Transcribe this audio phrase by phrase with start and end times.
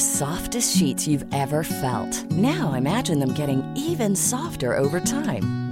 [0.00, 4.64] Softest sheet you ever felt no imagining even soft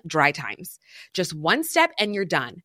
[0.04, 0.68] dry times
[1.14, 2.60] just one step and you done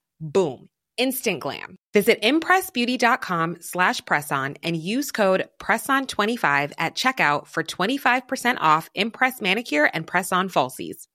[1.06, 1.76] instant glam.
[2.00, 9.90] Visit impressbeauty.com slash presson and use code presson25 at checkout for 25% off Impress manicure
[9.94, 11.08] and press-on falsies.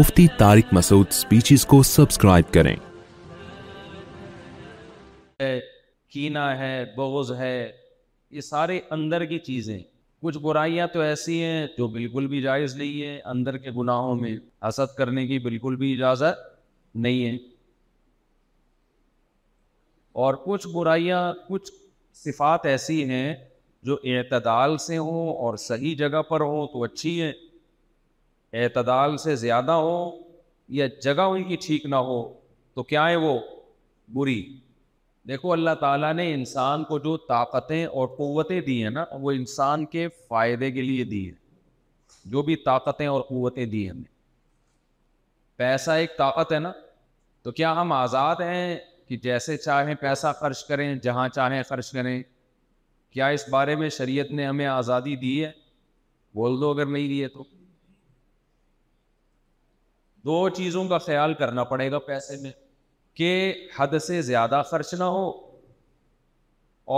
[0.00, 2.74] Mufti Tariq Masood speeches کو subscribe کریں
[6.12, 7.50] کینہ ہے بغض ہے
[8.36, 9.78] یہ سارے اندر کی چیزیں
[10.22, 14.36] کچھ برائیاں تو ایسی ہیں جو بالکل بھی جائز نہیں ہیں اندر کے گناہوں میں
[14.68, 16.38] حسد کرنے کی بالکل بھی اجازت
[17.04, 17.38] نہیں ہیں
[20.24, 21.70] اور کچھ برائیاں کچھ
[22.24, 23.34] صفات ایسی ہیں
[23.86, 27.32] جو اعتدال سے ہوں اور صحیح جگہ پر ہوں تو اچھی ہیں
[28.62, 30.10] اعتدال سے زیادہ ہوں
[30.76, 32.22] یا جگہ ان کی ٹھیک نہ ہو
[32.74, 33.38] تو کیا ہے وہ
[34.14, 34.40] بری
[35.28, 39.84] دیکھو اللہ تعالیٰ نے انسان کو جو طاقتیں اور قوتیں دی ہیں نا وہ انسان
[39.94, 44.02] کے فائدے کے لیے دی ہیں جو بھی طاقتیں اور قوتیں دی ہیں
[45.56, 46.72] پیسہ ایک طاقت ہے نا
[47.46, 52.22] تو کیا ہم آزاد ہیں کہ جیسے چاہیں پیسہ خرچ کریں جہاں چاہیں خرچ کریں
[53.12, 55.50] کیا اس بارے میں شریعت نے ہمیں آزادی دی ہے
[56.36, 57.44] بول دو اگر نہیں ہے تو
[60.24, 62.50] دو چیزوں کا خیال کرنا پڑے گا پیسے میں
[63.18, 63.30] کہ
[63.78, 65.26] حد سے زیادہ خرچ نہ ہو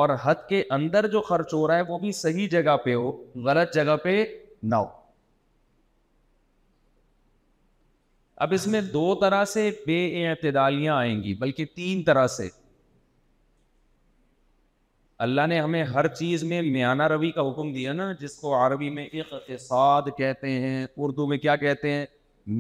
[0.01, 3.11] اور حد کے اندر جو خرچ ہو رہا ہے وہ بھی صحیح جگہ پہ ہو
[3.49, 4.23] غلط جگہ پہ
[4.63, 4.97] نہ ہو
[8.45, 12.49] اب اس میں دو طرح سے بے اعتدالیاں آئیں گی بلکہ تین طرح سے
[15.27, 18.91] اللہ نے ہمیں ہر چیز میں میانہ روی کا حکم دیا نا جس کو عربی
[18.99, 22.05] میں اقتصاد کہتے ہیں اردو میں کیا کہتے ہیں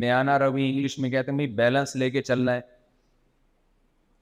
[0.01, 2.61] میانہ روی انگلش میں کہتے ہیں بھائی بیلنس لے کے چلنا ہے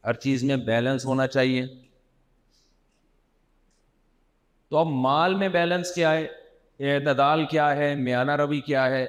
[0.06, 1.66] ہر چیز میں بیلنس ہونا چاہیے
[4.70, 9.06] تو اب مال میں بیلنس کیا ہے اعتدال کیا ہے میانہ روی کیا ہے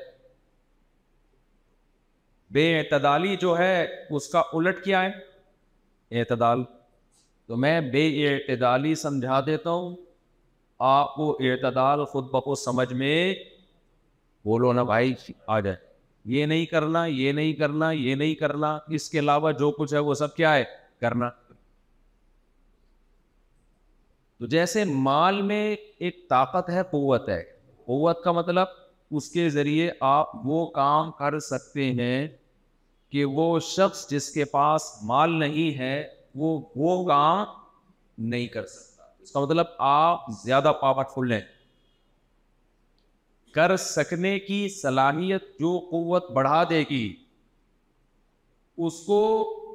[2.54, 3.72] بے اعتدالی جو ہے
[4.16, 6.64] اس کا الٹ کیا ہے اعتدال
[7.48, 9.96] تو میں بے اعتدالی سمجھا دیتا ہوں
[10.90, 13.18] آپ کو اعتدال خود بخود سمجھ میں
[14.46, 15.14] بولو نا بھائی
[15.48, 15.76] آ جائے
[16.36, 20.00] یہ نہیں کرنا یہ نہیں کرنا یہ نہیں کرنا اس کے علاوہ جو کچھ ہے
[20.10, 20.64] وہ سب کیا ہے
[21.02, 21.30] کرنا
[24.40, 25.64] تو جیسے مال میں
[26.00, 27.42] ایک طاقت ہے قوت ہے
[27.86, 28.68] قوت کا مطلب
[29.16, 32.28] اس کے ذریعے آپ وہ کام کر سکتے ہیں
[33.12, 36.08] کہ وہ شخص جس کے پاس مال نہیں ہے
[36.40, 37.46] وہ وہ کام
[38.34, 41.42] نہیں کر سکتا اس کا مطلب آپ زیادہ پاورفل ہیں
[43.54, 47.06] کر سکنے کی صلاحیت جو قوت بڑھا دے گی
[48.88, 49.20] اس کو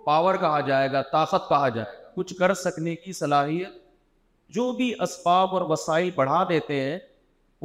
[0.06, 3.80] پاور کہا جائے گا طاقت کہا جائے گا کچھ کر سکنے کی صلاحیت
[4.54, 6.98] جو بھی اسباب اور وسائل بڑھا دیتے ہیں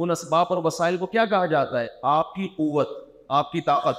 [0.04, 1.86] ان اسباب اور وسائل کو کیا کہا جاتا ہے
[2.16, 2.88] آپ کی قوت
[3.38, 3.96] آپ کی طاقت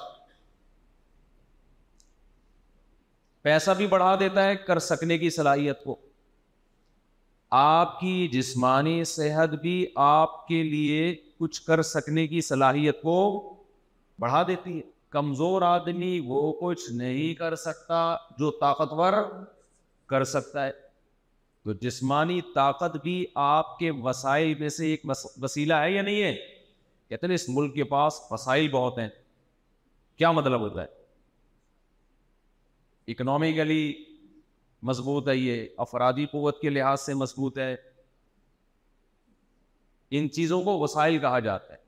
[3.43, 5.95] پیسہ بھی بڑھا دیتا ہے کر سکنے کی صلاحیت کو
[7.61, 9.75] آپ کی جسمانی صحت بھی
[10.05, 13.17] آپ کے لیے کچھ کر سکنے کی صلاحیت کو
[14.21, 14.81] بڑھا دیتی ہے
[15.17, 18.01] کمزور آدمی وہ کچھ نہیں کر سکتا
[18.39, 19.13] جو طاقتور
[20.09, 20.71] کر سکتا ہے
[21.69, 23.11] تو جسمانی طاقت بھی
[23.45, 25.01] آپ کے وسائل میں سے ایک
[25.41, 26.29] وسیلہ ہے یا نہیں ہے
[27.09, 29.07] کہتے ہیں اس ملک کے پاس وسائل بہت ہیں
[30.17, 30.87] کیا مطلب ہوتا ہے
[33.13, 33.81] اکنامیکلی
[34.91, 35.55] مضبوط ہے یہ
[35.85, 37.73] افرادی قوت کے لحاظ سے مضبوط ہے
[40.17, 41.81] ان چیزوں کو وسائل کہا جاتا ہے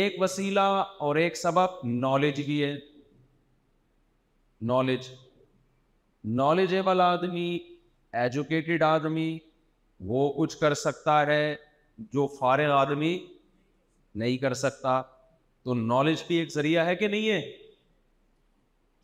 [0.00, 0.66] ایک وسیلہ
[1.08, 1.68] اور ایک سبب
[2.06, 2.74] نالج بھی ہے
[4.74, 5.02] نالج
[6.36, 7.58] نالجیبل آدمی
[8.14, 9.38] ایجوکیٹڈ آدمی
[10.08, 11.54] وہ کچھ کر سکتا ہے
[12.12, 13.18] جو فارغ آدمی
[14.20, 15.00] نہیں کر سکتا
[15.64, 17.40] تو نالج بھی ایک ذریعہ ہے کہ نہیں ہے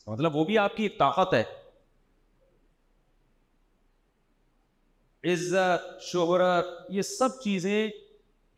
[0.07, 1.43] مطلب وہ بھی آپ کی ایک طاقت ہے
[5.33, 7.89] عزت شہرت یہ سب چیزیں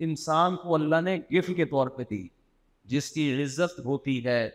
[0.06, 2.26] انسان کو اللہ نے گفٹ کے طور پہ دی
[2.92, 4.48] جس کی عزت ہوتی ہے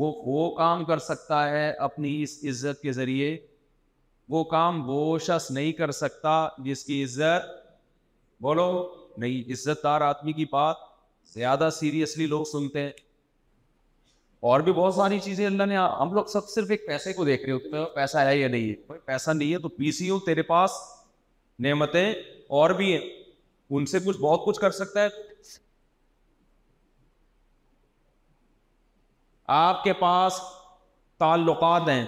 [0.00, 3.36] وہ وہ کام کر سکتا ہے اپنی اس عزت کے ذریعے
[4.32, 6.32] وہ کام وہ شخص نہیں کر سکتا
[6.64, 7.48] جس کی عزت
[8.42, 8.68] بولو
[9.18, 10.76] نہیں عزت دار آدمی کی بات
[11.34, 12.90] زیادہ سیریسلی لوگ سنتے ہیں
[14.50, 17.44] اور بھی بہت ساری چیزیں اللہ نے ہم لوگ سب صرف ایک پیسے کو دیکھ
[17.44, 20.18] رہے ہوتے ہیں پیسہ ہے یا نہیں ہے پیسہ نہیں ہے تو پی سی یو
[20.26, 20.70] تیرے پاس
[21.66, 22.12] نعمتیں
[22.60, 23.00] اور بھی ہیں
[23.74, 25.08] ان سے کچھ بہت کچھ کر سکتا ہے
[29.48, 30.34] آپ کے پاس
[31.18, 32.04] تعلقات ہیں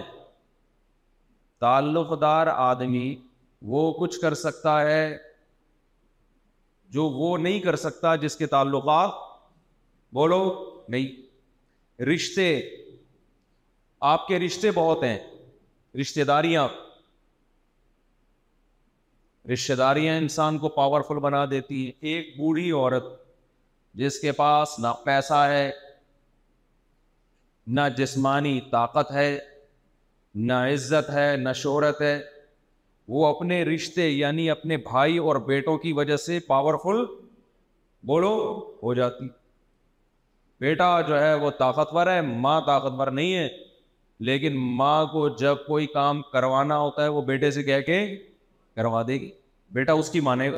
[1.61, 3.15] تعلق دار آدمی
[3.67, 5.17] وہ کچھ کر سکتا ہے
[6.93, 9.09] جو وہ نہیں کر سکتا جس کے تعلقات
[10.13, 10.43] بولو
[10.89, 12.49] نہیں رشتے
[14.11, 15.17] آپ کے رشتے بہت ہیں
[16.01, 16.67] رشتے داریاں
[19.53, 23.03] رشتے داریاں انسان کو پاورفل بنا دیتی ہیں ایک بوڑھی عورت
[23.99, 25.69] جس کے پاس نہ پیسہ ہے
[27.73, 29.37] نہ جسمانی طاقت ہے
[30.47, 32.19] نہ عزت ہے نہ شہرت ہے
[33.13, 37.03] وہ اپنے رشتے یعنی اپنے بھائی اور بیٹوں کی وجہ سے پاورفل
[38.07, 38.33] بولو
[38.83, 39.27] ہو جاتی
[40.61, 43.47] بیٹا جو ہے وہ طاقتور ہے ماں طاقتور نہیں ہے
[44.27, 47.99] لیکن ماں کو جب کوئی کام کروانا ہوتا ہے وہ بیٹے سے کہہ کے
[48.75, 49.29] کروا دے گی
[49.73, 50.57] بیٹا اس کی مانے گا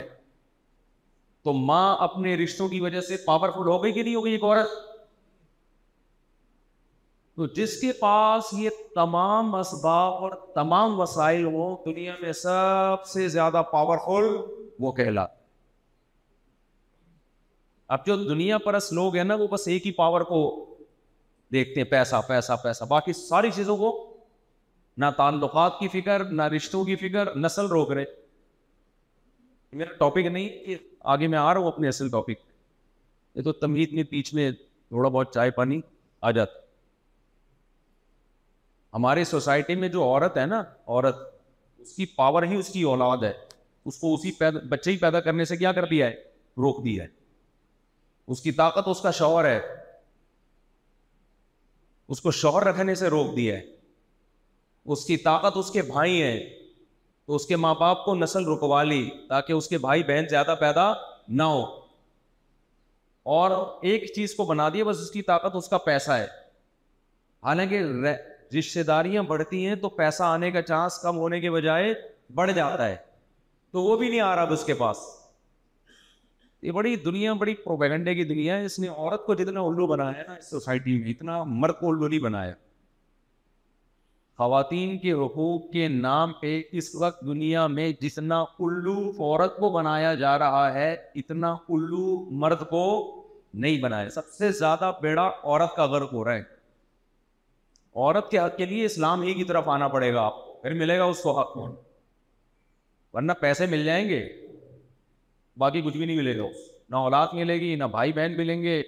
[1.44, 4.86] تو ماں اپنے رشتوں کی وجہ سے پاورفل ہو گئی کہ نہیں ہوگی ایک عورت
[7.38, 13.28] تو جس کے پاس یہ تمام اسباب اور تمام وسائل ہو دنیا میں سب سے
[13.34, 14.26] زیادہ پاورفل
[14.86, 15.26] وہ کہلا
[17.98, 20.40] اب جو دنیا پرس لوگ ہیں نا وہ بس ایک ہی پاور کو
[21.54, 23.92] دیکھتے ہیں پیسہ پیسہ پیسہ باقی ساری چیزوں کو
[25.02, 28.06] نہ تعلقات کی فکر نہ رشتوں کی فکر نسل روک رہے
[29.84, 30.78] میرا ٹاپک نہیں کہ
[31.16, 32.46] آگے میں آ رہا ہوں اپنے اصل ٹاپک
[33.38, 35.80] یہ تو تمہید میں پیچھ میں تھوڑا بہت چائے پانی
[36.20, 36.66] آ جاتا
[38.94, 41.16] ہمارے سوسائٹی میں جو عورت ہے نا عورت
[41.82, 43.32] اس کی پاور ہی اس کی اولاد ہے
[43.90, 46.16] اس کو اسی پیدا بچے ہی پیدا کرنے سے کیا کر دیا ہے
[46.64, 47.08] روک دیا ہے
[48.36, 49.60] اس کی طاقت اس کا شوہر ہے
[52.16, 53.62] اس کو شوہر رکھنے سے روک دیا ہے
[54.96, 56.40] اس کی طاقت اس کے بھائی ہیں
[57.28, 60.56] تو اس کے ماں باپ کو نسل رکوا لی تاکہ اس کے بھائی بہن زیادہ
[60.60, 60.92] پیدا
[61.40, 61.64] نہ ہو
[63.38, 63.52] اور
[63.90, 66.26] ایک چیز کو بنا دیا بس اس کی طاقت اس کا پیسہ ہے
[67.48, 67.80] حالانکہ
[68.58, 71.94] رشتے داریاں بڑھتی ہیں تو پیسہ آنے کا چانس کم ہونے کے بجائے
[72.36, 72.96] بڑھ جاتا ہے
[73.72, 74.98] تو وہ بھی نہیں آ رہا اس کے پاس
[76.64, 80.24] یہ بڑی دنیا بڑی پروپیگنڈے کی دنیا ہے اس نے عورت کو جتنا الو بنایا
[80.28, 82.54] نا اس سوسائٹی میں اتنا مرد کو الو نہیں بنایا
[84.38, 90.14] خواتین کے حقوق کے نام پہ اس وقت دنیا میں جتنا الو عورت کو بنایا
[90.24, 92.84] جا رہا ہے اتنا الو مرد کو
[93.66, 96.56] نہیں بنایا سب سے زیادہ بیڑا عورت کا غرق ہو رہا ہے
[98.06, 100.74] عورت کے حق کے لیے اسلام ایک ہی طرف آنا پڑے گا آپ کو پھر
[100.82, 101.72] ملے گا اس کو حق کون
[103.14, 104.22] ورنہ پیسے مل جائیں گے
[105.64, 106.44] باقی کچھ بھی نہیں ملے گا
[106.90, 108.82] نہ اولاد ملے گی نہ بھائی بہن ملیں گے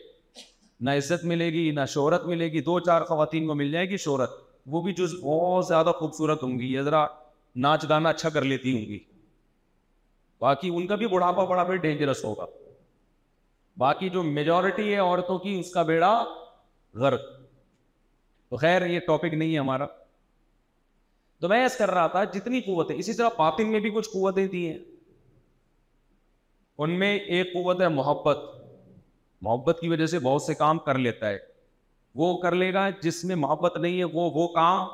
[0.85, 3.97] نہ عزت ملے گی نہ شہرت ملے گی دو چار خواتین کو مل جائے گی
[4.05, 4.37] شہرت
[4.75, 7.05] وہ بھی جو بہت زیادہ خوبصورت ہوں گی یہ ذرا
[7.65, 8.99] ناچ گانا اچھا کر لیتی ہوں گی
[10.41, 12.45] باقی ان کا بھی بڑھاپا بڑا پھر ڈینجرس ہوگا
[13.85, 16.13] باقی جو میجورٹی ہے عورتوں کی اس کا بیڑا
[17.01, 17.21] غرق
[18.57, 19.85] خیر یہ ٹاپک نہیں ہے ہمارا
[21.41, 24.45] تو میں ایسا کر رہا تھا جتنی قوتیں اسی طرح پاتنگ میں بھی کچھ قوتیں
[24.47, 24.77] دی ہیں
[26.81, 28.37] ان میں ایک قوت ہے محبت
[29.41, 31.37] محبت کی وجہ سے بہت سے کام کر لیتا ہے
[32.21, 34.85] وہ کر لے گا جس میں محبت نہیں ہے وہ وہ کام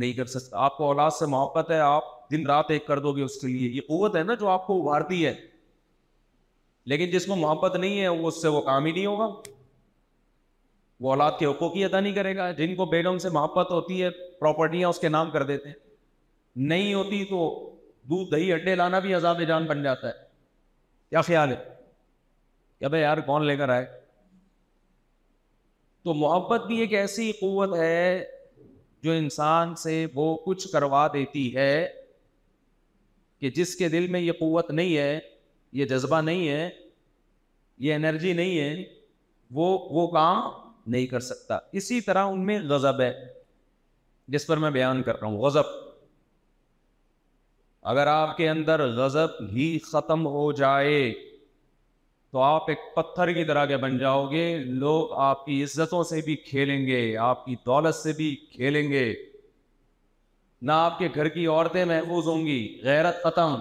[0.00, 3.12] نہیں کر سکتا آپ کو اولاد سے محبت ہے آپ دن رات ایک کر دو
[3.16, 5.34] گے اس کے لیے یہ قوت ہے نا جو آپ کو ابھارتی ہے
[6.92, 9.26] لیکن جس میں محبت نہیں ہے وہ اس سے وہ کام ہی نہیں ہوگا
[11.00, 14.02] وہ اولاد کے حقوق ہی ادا نہیں کرے گا جن کو بیگم سے محبت ہوتی
[14.02, 14.10] ہے
[14.40, 15.74] پراپرٹیاں اس کے نام کر دیتے ہیں
[16.70, 17.40] نہیں ہوتی تو
[18.10, 20.12] دودھ دہی اڈے لانا بھی عذاب جان بن جاتا ہے
[21.10, 21.56] کیا خیال ہے
[22.80, 23.84] کہ بھائی یار کون لے کر آئے
[26.04, 28.24] تو محبت بھی ایک ایسی قوت ہے
[29.02, 31.86] جو انسان سے وہ کچھ کروا دیتی ہے
[33.40, 35.18] کہ جس کے دل میں یہ قوت نہیں ہے
[35.78, 36.68] یہ جذبہ نہیں ہے
[37.86, 38.84] یہ انرجی نہیں ہے
[39.54, 40.50] وہ وہ کام
[40.92, 43.12] نہیں کر سکتا اسی طرح ان میں غضب ہے
[44.34, 45.66] جس پر میں بیان کر رہا ہوں غضب
[47.92, 51.12] اگر آپ کے اندر غضب ہی ختم ہو جائے
[52.32, 54.44] تو آپ ایک پتھر کی طرح کے بن جاؤ گے
[54.84, 59.04] لوگ آپ کی عزتوں سے بھی کھیلیں گے آپ کی دولت سے بھی کھیلیں گے
[60.66, 63.54] نہ آپ کے گھر کی عورتیں محفوظ ہوں گی غیرت ختم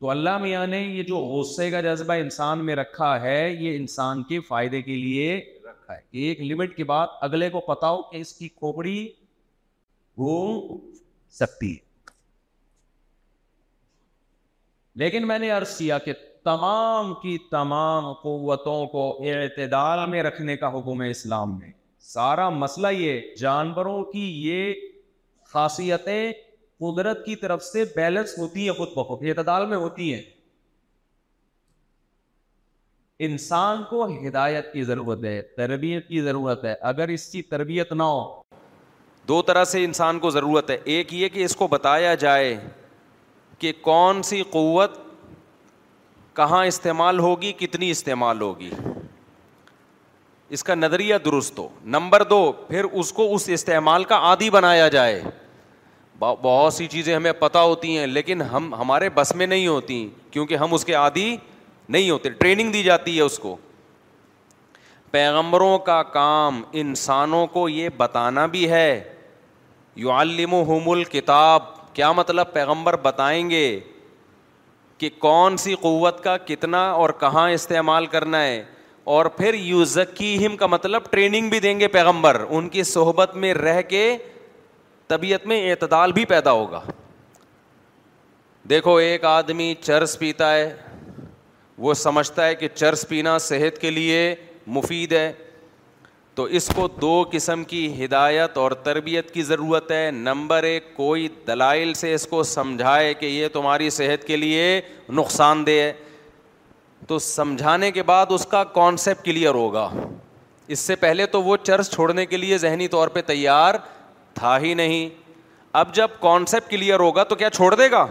[0.00, 4.22] تو اللہ میاں نے یہ جو غصے کا جذبہ انسان میں رکھا ہے یہ انسان
[4.30, 5.36] کے فائدے کے لیے
[5.68, 8.98] رکھا ہے ایک لمٹ کے بعد اگلے کو پتا ہو کہ اس کی کھوپڑی
[10.18, 10.34] ہو
[11.38, 11.84] سکتی ہے
[15.02, 16.12] لیکن میں نے عرض کیا کہ
[16.44, 21.70] تمام کی تمام قوتوں کو اعتدال میں رکھنے کا حکم ہے اسلام میں
[22.12, 24.72] سارا مسئلہ یہ جانوروں کی یہ
[25.52, 26.32] خاصیتیں
[26.80, 30.20] قدرت کی طرف سے بیلنس ہوتی ہے خود بخود اعتدال میں ہوتی ہے
[33.26, 38.02] انسان کو ہدایت کی ضرورت ہے تربیت کی ضرورت ہے اگر اس کی تربیت نہ
[38.02, 38.22] ہو
[39.28, 42.56] دو طرح سے انسان کو ضرورت ہے ایک یہ کہ اس کو بتایا جائے
[43.58, 44.98] کہ کون سی قوت
[46.36, 48.70] کہاں استعمال ہوگی کتنی استعمال ہوگی
[50.56, 54.88] اس کا نظریہ درست ہو نمبر دو پھر اس کو اس استعمال کا عادی بنایا
[54.98, 55.20] جائے
[56.20, 60.56] بہت سی چیزیں ہمیں پتہ ہوتی ہیں لیکن ہم ہمارے بس میں نہیں ہوتی کیونکہ
[60.56, 61.34] ہم اس کے عادی
[61.88, 63.56] نہیں ہوتے ٹریننگ دی جاتی ہے اس کو
[65.10, 68.88] پیغمبروں کا کام انسانوں کو یہ بتانا بھی ہے
[70.04, 71.62] یو علم و حمول کتاب
[71.94, 73.68] کیا مطلب پیغمبر بتائیں گے
[74.98, 78.62] کہ کون سی قوت کا کتنا اور کہاں استعمال کرنا ہے
[79.14, 83.34] اور پھر یو ذکی ہم کا مطلب ٹریننگ بھی دیں گے پیغمبر ان کی صحبت
[83.42, 84.16] میں رہ کے
[85.08, 86.80] طبیعت میں اعتدال بھی پیدا ہوگا
[88.70, 90.74] دیکھو ایک آدمی چرس پیتا ہے
[91.84, 94.18] وہ سمجھتا ہے کہ چرس پینا صحت کے لیے
[94.76, 95.32] مفید ہے
[96.34, 101.28] تو اس کو دو قسم کی ہدایت اور تربیت کی ضرورت ہے نمبر ایک کوئی
[101.46, 104.80] دلائل سے اس کو سمجھائے کہ یہ تمہاری صحت کے لیے
[105.20, 105.92] نقصان دہ ہے
[107.06, 109.88] تو سمجھانے کے بعد اس کا کانسیپٹ کلیئر ہوگا
[110.74, 113.74] اس سے پہلے تو وہ چرس چھوڑنے کے لیے ذہنی طور پہ تیار
[114.36, 115.08] تھا ہی نہیں
[115.82, 118.06] اب جب کانسیپٹ کلیئر ہوگا تو کیا چھوڑ دے گا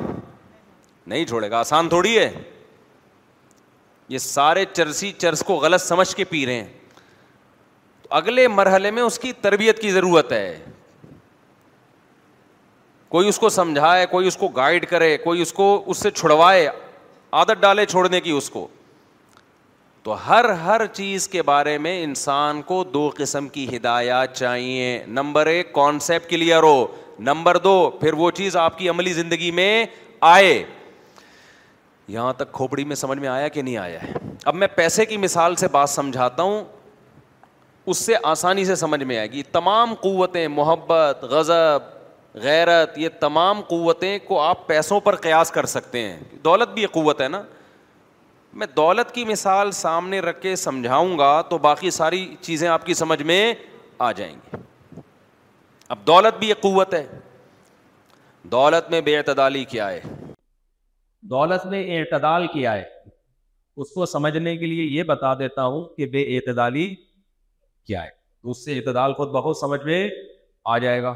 [1.14, 2.30] نہیں چھوڑے گا آسان تھوڑی ہے
[4.14, 6.68] یہ سارے چرسی چرس کو غلط سمجھ کے پی رہے ہیں
[8.02, 10.50] تو اگلے مرحلے میں اس کی تربیت کی ضرورت ہے
[13.16, 16.68] کوئی اس کو سمجھائے کوئی اس کو گائڈ کرے کوئی اس کو اس سے چھڑوائے
[17.40, 18.68] عادت ڈالے چھوڑنے کی اس کو
[20.06, 25.46] تو ہر ہر چیز کے بارے میں انسان کو دو قسم کی ہدایات چاہیے نمبر
[25.54, 26.86] ایک کانسیپٹ کلیئر ہو
[27.30, 27.72] نمبر دو
[28.02, 29.86] پھر وہ چیز آپ کی عملی زندگی میں
[30.32, 30.52] آئے
[32.08, 34.12] یہاں تک کھوپڑی میں سمجھ میں آیا کہ نہیں آیا ہے
[34.52, 36.64] اب میں پیسے کی مثال سے بات سمجھاتا ہوں
[37.86, 41.90] اس سے آسانی سے سمجھ میں آئے گی تمام قوتیں محبت غضب
[42.44, 46.88] غیرت یہ تمام قوتیں کو آپ پیسوں پر قیاس کر سکتے ہیں دولت بھی یہ
[46.94, 47.42] قوت ہے نا
[48.60, 52.94] میں دولت کی مثال سامنے رکھ کے سمجھاؤں گا تو باقی ساری چیزیں آپ کی
[53.04, 53.40] سمجھ میں
[54.08, 54.58] آ جائیں گی
[55.96, 57.06] اب دولت بھی ایک قوت ہے
[58.52, 60.00] دولت میں بے اعتدالی کیا ہے
[61.34, 62.84] دولت میں اعتدال کیا ہے
[63.84, 68.10] اس کو سمجھنے کے لیے یہ بتا دیتا ہوں کہ بے اعتدالی کیا ہے
[68.52, 70.00] اس سے اعتدال خود بہت سمجھ میں
[70.74, 71.14] آ جائے گا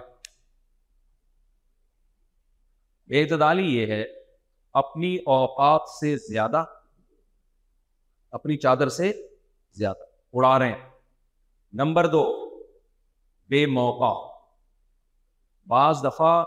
[3.10, 4.03] بے اعتدالی یہ ہے
[4.84, 6.63] اپنی اوقات سے زیادہ
[8.38, 9.12] اپنی چادر سے
[9.77, 10.03] زیادہ
[10.38, 10.88] اڑا رہے ہیں
[11.79, 12.24] نمبر دو
[13.50, 14.12] بے موقع
[15.69, 16.43] بعض دفعہ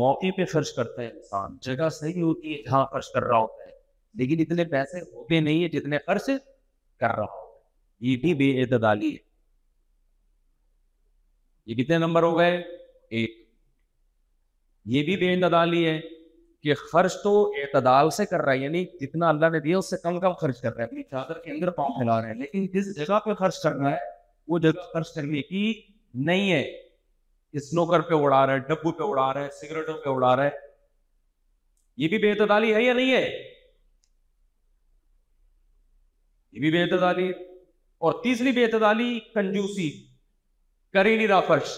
[0.00, 3.68] موقع پہ خرچ کرتا ہے انسان جگہ صحیح ہوتی ہے جہاں خرچ کر رہا ہوتا
[3.68, 3.72] ہے
[4.18, 6.26] لیکن اتنے پیسے ہوتے نہیں ہے جتنے خرچ
[7.00, 9.22] کر رہا ہوتا ہے یہ بھی بے اعتدالی ہے
[11.66, 13.42] یہ کتنے نمبر ہو گئے ایک
[14.94, 16.00] یہ بھی بے اعتدالی ہے
[16.64, 17.30] کہ خرچ تو
[17.62, 20.60] اعتدال سے کر رہا ہے یعنی جتنا اللہ نے دیا اس سے کم کم خرچ
[20.60, 23.34] کر رہا ہے اپنی چادر کے اندر پاؤں پھیلا رہے ہیں لیکن جس جگہ پہ
[23.40, 23.96] خرچ کر رہا ہے
[24.52, 25.64] وہ جگہ خرچ کرنے کی
[26.28, 26.60] نہیں ہے
[27.60, 30.50] اسنوکر پہ اڑا رہا ہے ڈبو پہ اڑا رہا ہے سگریٹوں پہ اڑا رہا ہے
[32.02, 33.22] یہ بھی بے اعتدالی ہے یا نہیں ہے
[36.52, 37.28] یہ بھی بے اعتدالی
[38.06, 39.90] اور تیسری بے اعتدالی کنجوسی
[40.92, 41.68] کر ہی نہیں رہا خرچ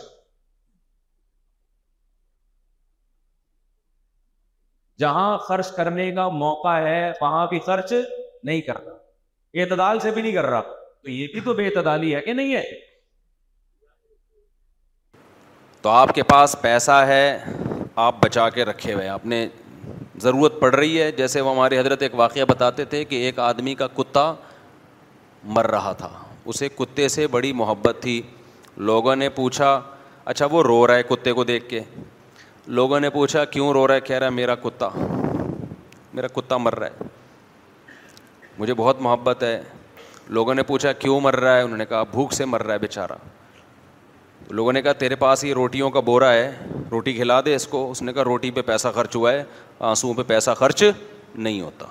[5.01, 10.23] جہاں خرچ کرنے کا موقع ہے وہاں بھی خرچ نہیں کر رہا اعتدال سے بھی
[10.23, 12.63] نہیں کر رہا تو یہ بھی تو بے اعتدالی ہے کہ نہیں ہے
[15.83, 17.23] تو آپ کے پاس پیسہ ہے
[18.05, 19.47] آپ بچا کے رکھے ہوئے آپ نے
[20.23, 23.75] ضرورت پڑ رہی ہے جیسے وہ ہماری حضرت ایک واقعہ بتاتے تھے کہ ایک آدمی
[23.83, 24.33] کا کتا
[25.57, 26.09] مر رہا تھا
[26.53, 28.21] اسے کتے سے بڑی محبت تھی
[28.91, 29.81] لوگوں نے پوچھا
[30.33, 31.81] اچھا وہ رو رہا ہے کتے کو دیکھ کے
[32.69, 34.89] لوگوں نے پوچھا کیوں رو رہا ہے کہہ رہا ہے میرا کتا
[36.15, 37.07] میرا کتا مر رہا ہے
[38.59, 39.61] مجھے بہت محبت ہے
[40.37, 42.79] لوگوں نے پوچھا کیوں مر رہا ہے انہوں نے کہا بھوک سے مر رہا ہے
[42.79, 43.17] بےچارا
[44.51, 46.51] لوگوں نے کہا تیرے پاس یہ روٹیوں کا بورا ہے
[46.91, 49.45] روٹی کھلا دے اس کو اس نے کہا روٹی پہ پیسہ خرچ ہوا ہے
[49.91, 50.85] آنسو پہ پیسہ خرچ
[51.35, 51.87] نہیں ہوتا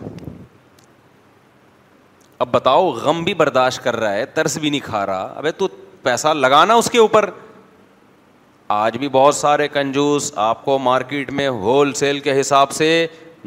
[2.44, 5.68] اب بتاؤ غم بھی برداشت کر رہا ہے ترس بھی نہیں کھا رہا ابے تو
[6.04, 7.30] پیسہ لگانا اس کے اوپر
[8.74, 13.06] آج بھی بہت سارے کنجوس آپ کو مارکیٹ میں ہول سیل کے حساب سے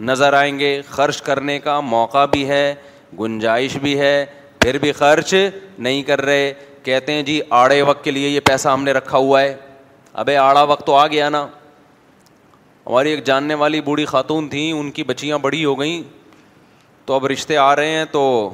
[0.09, 2.75] نظر آئیں گے خرچ کرنے کا موقع بھی ہے
[3.21, 4.25] گنجائش بھی ہے
[4.61, 5.35] پھر بھی خرچ
[5.79, 9.19] نہیں کر رہے کہتے ہیں جی آڑے وقت کے لیے یہ پیسہ ہم نے رکھا
[9.19, 9.55] ہوا ہے
[10.23, 11.43] ابے آڑا وقت تو آ گیا نا
[12.87, 16.03] ہماری ایک جاننے والی بوڑھی خاتون تھیں ان کی بچیاں بڑی ہو گئیں
[17.07, 18.51] تو اب رشتے آ رہے ہیں تو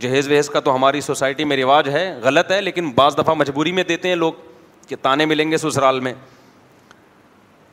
[0.00, 3.72] جہیز وہیز کا تو ہماری سوسائٹی میں رواج ہے غلط ہے لیکن بعض دفعہ مجبوری
[3.72, 4.32] میں دیتے ہیں لوگ
[4.88, 6.12] کہ تانے ملیں گے سسرال میں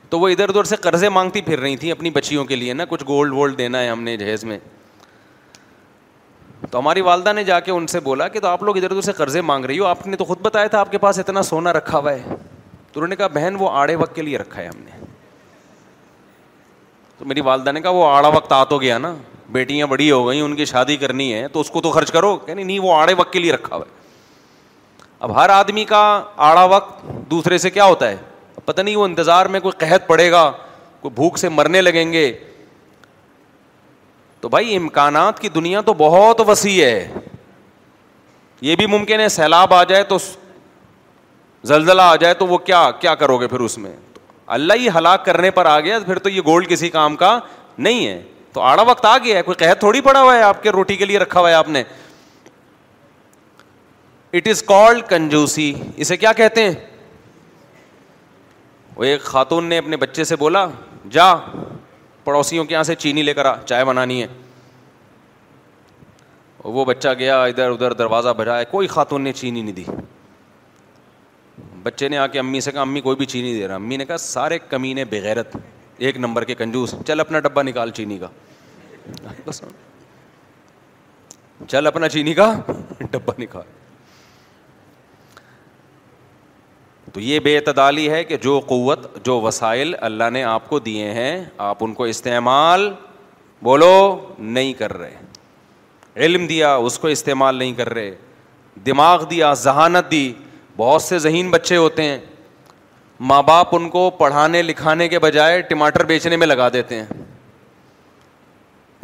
[0.10, 2.86] تو وہ ادھر ادھر سے قرضے مانگتی پھر رہی تھیں اپنی بچیوں کے لیے نا
[2.90, 4.58] کچھ گولڈ وولڈ دینا ہے ہم نے جہیز میں
[6.72, 9.02] تو ہماری والدہ نے جا کے ان سے بولا کہ تو آپ لوگ ادھر ادھر
[9.02, 11.42] سے قرضے مانگ رہی ہو آپ نے تو خود بتایا تھا آپ کے پاس اتنا
[11.44, 14.62] سونا رکھا ہوا ہے تو انہوں نے کہا بہن وہ آڑے وقت کے لیے رکھا
[14.62, 15.04] ہے ہم نے
[17.18, 19.14] تو میری والدہ نے کہا وہ آڑا وقت آ تو گیا نا
[19.52, 22.36] بیٹیاں بڑی ہو گئیں ان کی شادی کرنی ہے تو اس کو تو خرچ کرو
[22.46, 24.04] کہ نہیں وہ آڑے وقت کے لیے رکھا ہوا ہے
[25.26, 26.00] اب ہر آدمی کا
[26.48, 28.18] آڑا وقت دوسرے سے کیا ہوتا ہے
[28.66, 30.42] پتہ نہیں وہ انتظار میں کوئی قحط پڑے گا
[31.02, 32.32] کوئی بھوک سے مرنے لگیں گے
[34.42, 37.10] تو بھائی امکانات کی دنیا تو بہت وسیع ہے
[38.62, 40.18] یہ بھی ممکن ہے سیلاب آ جائے تو
[41.72, 43.94] زلزلہ آ جائے تو وہ کیا کیا کرو گے پھر اس میں
[44.58, 47.38] اللہ یہ ہلاک کرنے پر آ گیا پھر تو یہ گولڈ کسی کام کا
[47.78, 48.22] نہیں ہے
[48.54, 50.96] تو آڑا وقت آ گیا ہے کوئی قحط تھوڑی پڑا ہوا ہے آپ کے روٹی
[50.96, 51.84] کے لیے رکھا ہوا ہے آپ نے
[54.38, 55.64] اٹ از کالڈ کنجوسی
[56.04, 56.72] اسے کیا کہتے ہیں
[58.96, 60.66] وہ ایک خاتون نے اپنے بچے سے بولا
[61.12, 61.26] جا
[62.24, 64.28] پڑوسیوں کے یہاں سے چینی لے کر آ چائے بنانی ہے
[66.78, 69.84] وہ بچہ گیا ادھر ادھر دروازہ بجایا کوئی خاتون نے چینی نہیں دی
[71.84, 74.06] بچے نے آ کے امی سے کہا امی کوئی بھی چینی دے رہا امی نے
[74.06, 75.56] کہا سارے کمی نے بغیرت
[76.08, 78.28] ایک نمبر کے کنجوس چل اپنا ڈبا نکال چینی کا
[81.68, 82.52] چل اپنا چینی کا
[83.12, 83.74] ڈبا نکال
[87.16, 91.12] تو یہ بے اعتدالی ہے کہ جو قوت جو وسائل اللہ نے آپ کو دیے
[91.14, 92.90] ہیں آپ ان کو استعمال
[93.64, 93.94] بولو
[94.40, 98.14] نہیں کر رہے علم دیا اس کو استعمال نہیں کر رہے
[98.86, 100.32] دماغ دیا ذہانت دی
[100.78, 102.18] بہت سے ذہین بچے ہوتے ہیں
[103.32, 107.22] ماں باپ ان کو پڑھانے لکھانے کے بجائے ٹماٹر بیچنے میں لگا دیتے ہیں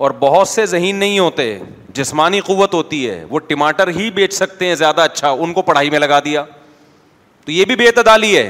[0.03, 1.53] اور بہت سے ذہین نہیں ہوتے
[1.99, 5.89] جسمانی قوت ہوتی ہے وہ ٹماٹر ہی بیچ سکتے ہیں زیادہ اچھا ان کو پڑھائی
[5.89, 6.43] میں لگا دیا
[7.51, 8.49] یہ بھی بے تدالی ہے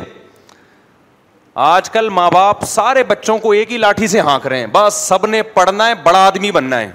[1.67, 4.93] آج کل ماں باپ سارے بچوں کو ایک ہی لاٹھی سے ہانک رہے ہیں بس
[5.07, 6.91] سب نے پڑھنا ہے بڑا آدمی بننا ہے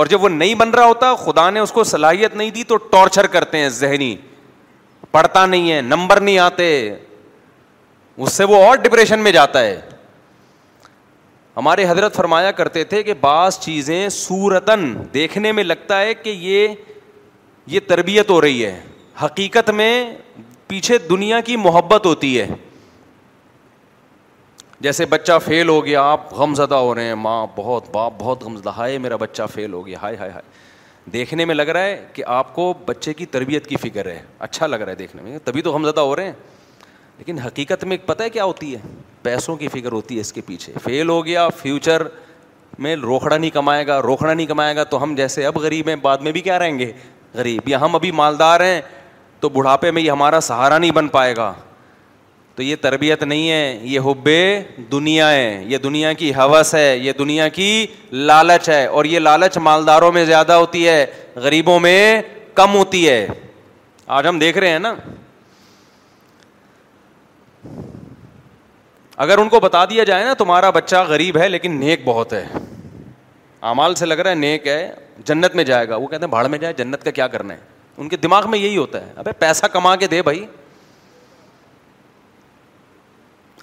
[0.00, 2.76] اور جب وہ نہیں بن رہا ہوتا خدا نے اس کو صلاحیت نہیں دی تو
[2.94, 4.14] ٹارچر کرتے ہیں ذہنی
[5.10, 6.68] پڑھتا نہیں ہے نمبر نہیں آتے
[8.16, 9.80] اس سے وہ اور ڈپریشن میں جاتا ہے
[11.56, 16.74] ہمارے حضرت فرمایا کرتے تھے کہ بعض چیزیں سورتن دیکھنے میں لگتا ہے کہ یہ
[17.76, 18.78] یہ تربیت ہو رہی ہے
[19.24, 19.90] حقیقت میں
[20.68, 22.46] پیچھے دنیا کی محبت ہوتی ہے
[24.80, 28.42] جیسے بچہ فیل ہو گیا آپ غم زدہ ہو رہے ہیں ماں بہت باپ بہت
[28.44, 31.84] غم زدہ ہائے میرا بچہ فیل ہو گیا ہائے ہائے ہائے دیکھنے میں لگ رہا
[31.84, 35.22] ہے کہ آپ کو بچے کی تربیت کی فکر ہے اچھا لگ رہا ہے دیکھنے
[35.22, 36.32] میں تبھی تو غم زدہ ہو رہے ہیں
[37.18, 38.80] لیکن حقیقت میں پتہ ہے کیا ہوتی ہے
[39.22, 42.02] پیسوں کی فکر ہوتی ہے اس کے پیچھے فیل ہو گیا فیوچر
[42.84, 45.96] میں روکھڑا نہیں کمائے گا روکھڑا نہیں کمائے گا تو ہم جیسے اب غریب ہیں
[46.02, 46.92] بعد میں بھی کیا رہیں گے
[47.34, 48.80] غریب یا ہم ابھی مالدار ہیں
[49.40, 51.52] تو بڑھاپے میں یہ ہمارا سہارا نہیں بن پائے گا
[52.54, 54.28] تو یہ تربیت نہیں ہے یہ حب
[54.92, 59.58] دنیا ہے یہ دنیا کی حوث ہے یہ دنیا کی لالچ ہے اور یہ لالچ
[59.68, 61.04] مالداروں میں زیادہ ہوتی ہے
[61.42, 62.20] غریبوں میں
[62.54, 63.26] کم ہوتی ہے
[64.16, 64.94] آج ہم دیکھ رہے ہیں نا
[69.24, 72.44] اگر ان کو بتا دیا جائے نا تمہارا بچہ غریب ہے لیکن نیک بہت ہے
[73.70, 74.88] امال سے لگ رہا ہے نیک ہے
[75.26, 77.60] جنت میں جائے گا وہ کہتے ہیں بھاڑ میں جائے جنت کا کیا کرنا ہے
[78.00, 80.44] ان کے دماغ میں یہی ہوتا ہے ابھی پیسہ کما کے دے بھائی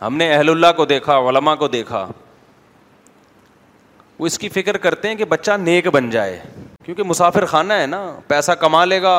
[0.02, 2.06] ہم نے اہل اللہ کو دیکھا علما کو دیکھا
[4.19, 6.39] وہ اس کی فکر کرتے ہیں کہ بچہ نیک بن جائے
[6.86, 9.15] کیونکہ مسافر خانہ ہے نا پیسہ کما لے گا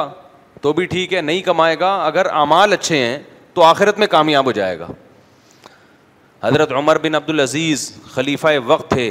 [0.63, 3.19] تو بھی ٹھیک ہے نہیں کمائے گا اگر اعمال اچھے ہیں
[3.55, 4.87] تو آخرت میں کامیاب ہو جائے گا
[6.43, 9.11] حضرت عمر بن عبد العزیز خلیفہ وقت تھے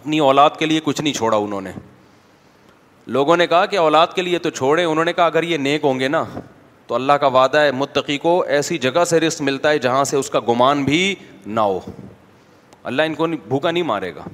[0.00, 1.70] اپنی اولاد کے لیے کچھ نہیں چھوڑا انہوں نے
[3.06, 5.84] لوگوں نے کہا کہ اولاد کے لیے تو چھوڑیں انہوں نے کہا اگر یہ نیک
[5.84, 6.22] ہوں گے نا
[6.86, 10.16] تو اللہ کا وعدہ ہے متقی کو ایسی جگہ سے رسک ملتا ہے جہاں سے
[10.16, 11.14] اس کا گمان بھی
[11.46, 11.80] نہ ہو
[12.90, 14.24] اللہ ان کو بھوکا نہیں مارے گا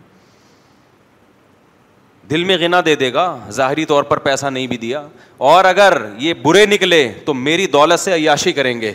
[2.30, 3.24] دل میں گنا دے دے گا
[3.56, 5.02] ظاہری طور پر پیسہ نہیں بھی دیا
[5.50, 8.92] اور اگر یہ برے نکلے تو میری دولت سے عیاشی کریں گے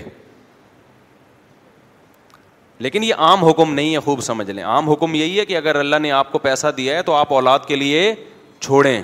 [2.79, 5.75] لیکن یہ عام حکم نہیں ہے خوب سمجھ لیں عام حکم یہی ہے کہ اگر
[5.79, 8.13] اللہ نے آپ کو پیسہ دیا ہے تو آپ اولاد کے لیے
[8.59, 9.01] چھوڑیں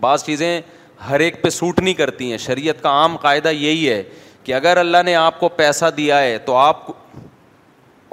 [0.00, 0.60] بعض چیزیں
[1.08, 4.02] ہر ایک پہ سوٹ نہیں کرتی ہیں شریعت کا عام قاعدہ یہی ہے
[4.44, 6.86] کہ اگر اللہ نے آپ کو پیسہ دیا ہے تو آپ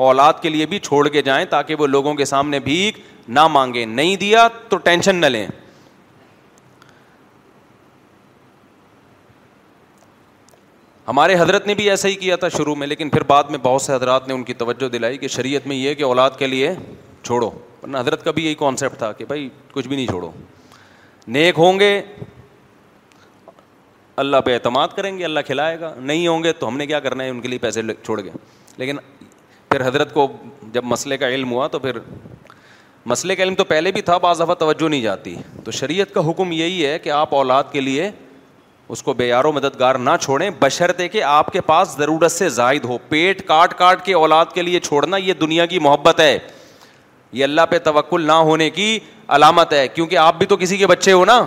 [0.07, 2.97] اولاد کے لیے بھی چھوڑ کے جائیں تاکہ وہ لوگوں کے سامنے بھیک
[3.37, 5.45] نہ مانگیں نہیں دیا تو ٹینشن نہ لیں
[11.07, 13.81] ہمارے حضرت نے بھی ایسا ہی کیا تھا شروع میں لیکن پھر بعد میں بہت
[13.81, 16.71] سے حضرات نے ان کی توجہ دلائی کہ شریعت میں یہ کہ اولاد کے لیے
[17.23, 17.49] چھوڑو
[17.93, 20.31] حضرت کا بھی یہی کانسیپٹ تھا کہ بھائی کچھ بھی نہیں چھوڑو
[21.33, 22.01] نیک ہوں گے
[24.23, 26.99] اللہ پہ اعتماد کریں گے اللہ کھلائے گا نہیں ہوں گے تو ہم نے کیا
[26.99, 28.29] کرنا ہے ان کے لیے پیسے چھوڑ کے
[28.77, 28.97] لیکن
[29.69, 30.27] پھر حضرت کو
[30.73, 31.97] جب مسئلے کا علم ہوا تو پھر
[33.05, 36.29] مسئلے کا علم تو پہلے بھی تھا بعض دفعہ توجہ نہیں جاتی تو شریعت کا
[36.29, 38.09] حکم یہی ہے کہ آپ اولاد کے لیے
[38.93, 42.49] اس کو بے یار و مددگار نہ چھوڑیں بشرطے کہ آپ کے پاس ضرورت سے
[42.57, 46.37] زائد ہو پیٹ کاٹ کاٹ کے اولاد کے لیے چھوڑنا یہ دنیا کی محبت ہے
[47.35, 48.87] یہ اللہ پہ توکل نہ ہونے کی
[49.37, 51.39] علامت ہے کیونکہ آپ بھی تو کسی کے بچے ہو نا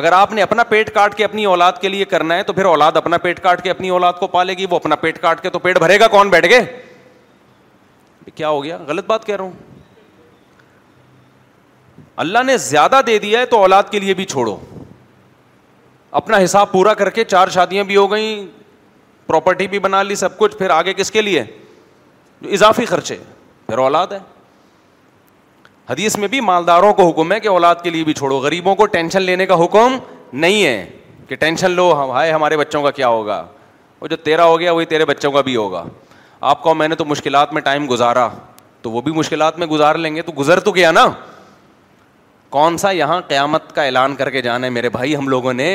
[0.00, 2.64] اگر آپ نے اپنا پیٹ کاٹ کے اپنی اولاد کے لیے کرنا ہے تو پھر
[2.66, 5.50] اولاد اپنا پیٹ کاٹ کے اپنی اولاد کو پالے گی وہ اپنا پیٹ کاٹ کے
[5.56, 9.52] تو پیٹ بھرے گا کون بیٹھ گئے کیا ہو گیا غلط بات کہہ رہا ہوں
[12.24, 14.56] اللہ نے زیادہ دے دیا ہے تو اولاد کے لیے بھی چھوڑو
[16.20, 18.46] اپنا حساب پورا کر کے چار شادیاں بھی ہو گئیں
[19.26, 21.44] پراپرٹی بھی بنا لی سب کچھ پھر آگے کس کے لیے
[22.58, 23.16] اضافی خرچے
[23.66, 24.18] پھر اولاد ہے
[25.90, 28.86] حدیث میں بھی مالداروں کو حکم ہے کہ اولاد کے لیے بھی چھوڑو غریبوں کو
[28.86, 29.96] ٹینشن لینے کا حکم
[30.44, 30.86] نہیں ہے
[31.28, 33.44] کہ ٹینشن لو ہائے ہمارے بچوں کا کیا ہوگا
[34.00, 35.84] وہ جو تیرا ہو گیا وہی تیرے بچوں کا بھی ہوگا
[36.52, 36.74] آپ کو
[37.06, 38.28] مشکلات میں ٹائم گزارا
[38.82, 41.06] تو وہ بھی مشکلات میں گزار لیں گے تو گزر تو گیا نا
[42.56, 45.68] کون سا یہاں قیامت کا اعلان کر کے جانا ہے میرے بھائی ہم لوگوں نے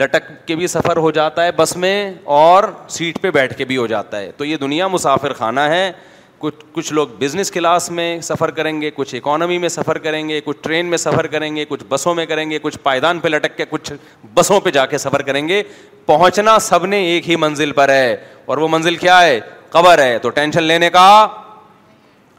[0.00, 1.94] لٹک کے بھی سفر ہو جاتا ہے بس میں
[2.40, 2.64] اور
[2.96, 5.90] سیٹ پہ بیٹھ کے بھی ہو جاتا ہے تو یہ دنیا مسافر خانہ ہے
[6.38, 10.40] کچھ کچھ لوگ بزنس کلاس میں سفر کریں گے کچھ اکانومی میں سفر کریں گے
[10.44, 13.56] کچھ ٹرین میں سفر کریں گے کچھ بسوں میں کریں گے کچھ پائدان پہ لٹک
[13.56, 13.92] کے کچھ
[14.34, 15.62] بسوں پہ جا کے سفر کریں گے
[16.06, 19.38] پہنچنا سب نے ایک ہی منزل پر ہے اور وہ منزل کیا ہے
[19.70, 21.06] قبر ہے تو ٹینشن لینے کا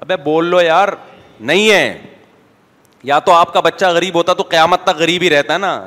[0.02, 0.88] ابے بول لو یار
[1.40, 1.98] نہیں ہے
[3.04, 5.78] یا تو آپ کا بچہ غریب ہوتا تو قیامت تک غریب ہی رہتا ہے نا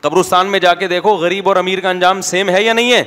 [0.00, 3.02] قبرستان میں جا کے دیکھو غریب اور امیر کا انجام سیم ہے یا نہیں ہے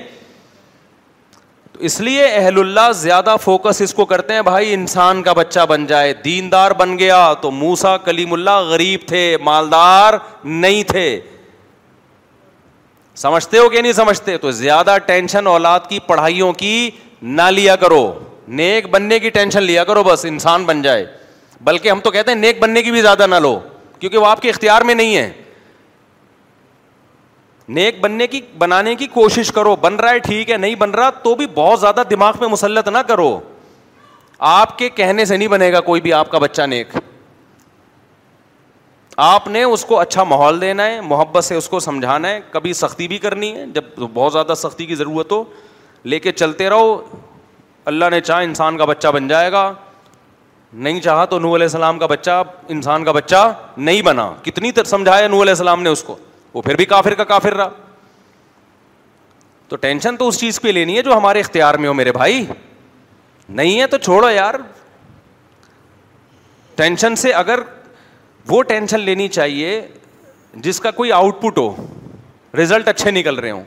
[1.77, 5.59] تو اس لیے اہل اللہ زیادہ فوکس اس کو کرتے ہیں بھائی انسان کا بچہ
[5.69, 11.07] بن جائے دیندار بن گیا تو موسا کلیم اللہ غریب تھے مالدار نہیں تھے
[13.23, 16.89] سمجھتے ہو کہ نہیں سمجھتے تو زیادہ ٹینشن اولاد کی پڑھائیوں کی
[17.41, 18.03] نہ لیا کرو
[18.61, 21.05] نیک بننے کی ٹینشن لیا کرو بس انسان بن جائے
[21.63, 23.59] بلکہ ہم تو کہتے ہیں نیک بننے کی بھی زیادہ نہ لو
[23.99, 25.31] کیونکہ وہ آپ کے اختیار میں نہیں ہے
[27.73, 31.09] نیک بننے کی بنانے کی کوشش کرو بن رہا ہے ٹھیک ہے نہیں بن رہا
[31.23, 33.39] تو بھی بہت زیادہ دماغ میں مسلط نہ کرو
[34.49, 36.95] آپ کے کہنے سے نہیں بنے گا کوئی بھی آپ کا بچہ نیک
[39.25, 42.73] آپ نے اس کو اچھا ماحول دینا ہے محبت سے اس کو سمجھانا ہے کبھی
[42.73, 45.43] سختی بھی کرنی ہے جب بہت زیادہ سختی کی ضرورت ہو
[46.05, 46.99] لے کے چلتے رہو
[47.91, 49.71] اللہ نے چاہا انسان کا بچہ بن جائے گا
[50.73, 54.83] نہیں چاہا تو نور علیہ السلام کا بچہ انسان کا بچہ نہیں بنا کتنی تر
[54.83, 56.15] سمجھایا نور علیہ السلام نے اس کو
[56.55, 57.69] وہ پھر بھی کافر کا کافر رہا
[59.69, 62.45] تو ٹینشن تو اس چیز پہ لینی ہے جو ہمارے اختیار میں ہو میرے بھائی
[63.59, 64.53] نہیں ہے تو چھوڑو یار
[66.75, 67.59] ٹینشن سے اگر
[68.49, 69.79] وہ ٹینشن لینی چاہیے
[70.67, 71.69] جس کا کوئی آؤٹ پٹ ہو
[72.57, 73.63] رزلٹ اچھے نکل رہے ہوں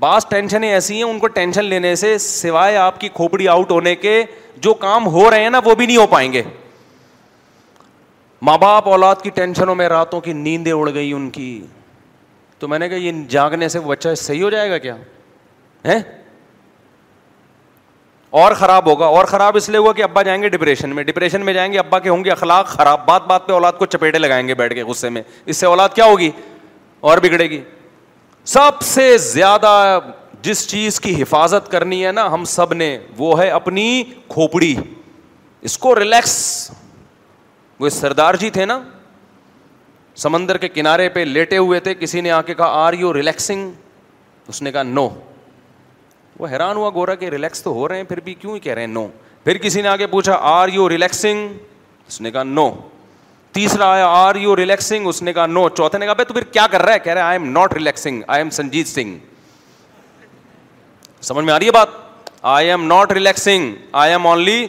[0.00, 3.94] بعض ٹینشنیں ایسی ہیں ان کو ٹینشن لینے سے سوائے آپ کی کھوپڑی آؤٹ ہونے
[4.04, 4.22] کے
[4.66, 6.42] جو کام ہو رہے ہیں نا وہ بھی نہیں ہو پائیں گے
[8.48, 11.50] ماں باپ اولاد کی ٹینشنوں میں راتوں کی نیندیں اڑ گئی ان کی
[12.60, 14.94] تو میں نے کہا یہ جاگنے سے وہ بچہ صحیح ہو جائے گا کیا
[15.86, 15.96] ہے
[18.40, 21.44] اور خراب ہوگا اور خراب اس لیے ہوا کہ ابا جائیں گے ڈپریشن میں ڈپریشن
[21.44, 24.18] میں جائیں گے ابا کے ہوں گے اخلاق خراب بات بات پہ اولاد کو چپیٹے
[24.18, 26.30] لگائیں گے بیٹھ کے غصے میں اس سے اولاد کیا ہوگی
[27.10, 27.62] اور بگڑے گی
[28.52, 29.72] سب سے زیادہ
[30.42, 33.86] جس چیز کی حفاظت کرنی ہے نا ہم سب نے وہ ہے اپنی
[34.28, 34.74] کھوپڑی
[35.70, 36.36] اس کو ریلیکس
[37.80, 38.80] وہ سردار جی تھے نا
[40.24, 43.70] سمندر کے کنارے پہ لیٹے ہوئے تھے کسی نے آ کے کہا آر یو ریلیکسنگ
[44.48, 45.08] اس نے کہا نو
[46.38, 48.72] وہ حیران ہوا گورا کہ ریلیکس تو ہو رہے ہیں پھر بھی کیوں ہی کہہ
[48.74, 49.06] رہے ہیں نو
[49.44, 51.54] پھر کسی نے آگے پوچھا آر یو ریلیکسنگ
[52.08, 52.68] اس نے کہا نو
[53.52, 56.44] تیسرا آیا آر یو ریلیکسنگ اس نے کہا نو چوتھے نے کہا بھائی تو پھر
[56.52, 59.16] کیا کر رہا ہے کہہ رہے I am not relaxing I am Sanjit Singh
[61.30, 61.88] سمجھ میں آ رہی ہے بات
[62.56, 64.66] I am not relaxing I am only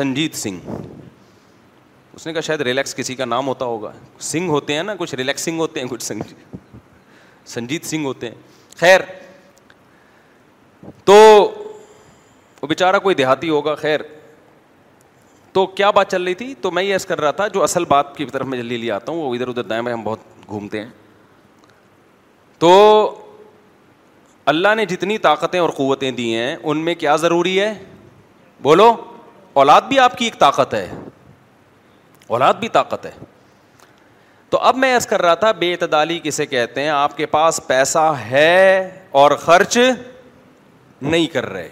[0.00, 0.60] Sanjit Singh
[2.16, 3.90] اس نے کہا شاید ریلیکس کسی کا نام ہوتا ہوگا
[4.26, 6.02] سنگھ ہوتے ہیں نا کچھ ریلیکسنگ ہوتے ہیں کچھ
[7.46, 8.34] سنجیت سنگھ ہوتے ہیں
[8.80, 9.00] خیر
[11.04, 11.14] تو
[12.62, 14.00] وہ بیچارہ کوئی دیہاتی ہوگا خیر
[15.52, 18.16] تو کیا بات چل رہی تھی تو میں یہ کر رہا تھا جو اصل بات
[18.16, 20.80] کی طرف میں جلدی لے آتا ہوں وہ ادھر ادھر دائیں میں ہم بہت گھومتے
[20.82, 20.88] ہیں
[22.58, 22.70] تو
[24.52, 27.72] اللہ نے جتنی طاقتیں اور قوتیں دی ہیں ان میں کیا ضروری ہے
[28.62, 28.92] بولو
[29.60, 30.88] اولاد بھی آپ کی ایک طاقت ہے
[32.28, 33.10] اولاد بھی طاقت ہے
[34.50, 37.60] تو اب میں ایسا کر رہا تھا بے اعتدالی کسے کہتے ہیں آپ کے پاس
[37.66, 39.78] پیسہ ہے اور خرچ
[41.02, 41.68] نہیں کر رہے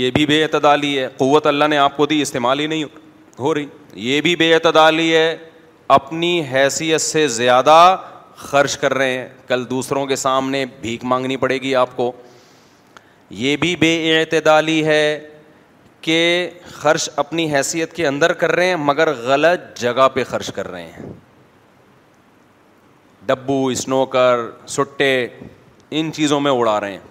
[0.00, 2.84] یہ بھی بے اعتدالی ہے قوت اللہ نے آپ کو دی استعمال ہی نہیں
[3.38, 3.66] ہو رہی
[4.10, 5.36] یہ بھی بے اعتدالی ہے
[5.96, 7.78] اپنی حیثیت سے زیادہ
[8.36, 12.12] خرچ کر رہے ہیں کل دوسروں کے سامنے بھیک مانگنی پڑے گی آپ کو
[13.44, 15.02] یہ بھی بے اعتدالی ہے
[16.02, 16.16] کہ
[16.74, 20.86] خرچ اپنی حیثیت کے اندر کر رہے ہیں مگر غلط جگہ پہ خرچ کر رہے
[20.92, 21.10] ہیں
[23.26, 24.40] ڈبو اسنوکر
[24.76, 25.10] سٹے
[25.98, 27.10] ان چیزوں میں اڑا رہے ہیں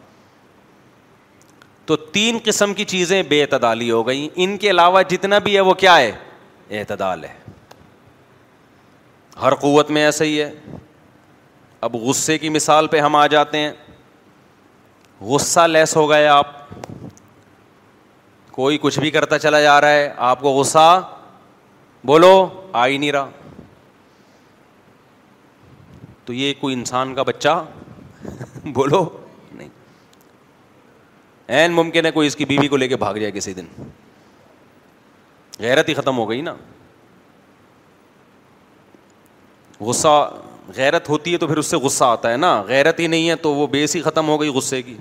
[1.86, 5.60] تو تین قسم کی چیزیں بے اعتدالی ہو گئی ان کے علاوہ جتنا بھی ہے
[5.70, 6.12] وہ کیا ہے
[6.80, 7.34] اعتدال ہے
[9.42, 10.52] ہر قوت میں ایسا ہی ہے
[11.88, 13.72] اب غصے کی مثال پہ ہم آ جاتے ہیں
[15.30, 16.60] غصہ لیس ہو گئے آپ
[18.52, 20.86] کوئی کچھ بھی کرتا چلا جا رہا ہے آپ کو غصہ
[22.06, 22.32] بولو
[22.82, 23.30] آ ہی نہیں رہا
[26.26, 27.62] تو یہ کوئی انسان کا بچہ
[28.74, 29.04] بولو
[29.52, 29.70] نہیں
[31.60, 33.66] این ممکن ہے کوئی اس کی بیوی کو لے کے بھاگ جائے کسی دن
[35.60, 36.54] غیرت ہی ختم ہو گئی نا
[39.80, 40.16] غصہ
[40.76, 43.36] غیرت ہوتی ہے تو پھر اس سے غصہ آتا ہے نا غیرت ہی نہیں ہے
[43.46, 44.96] تو وہ بیس ہی ختم ہو گئی غصے کی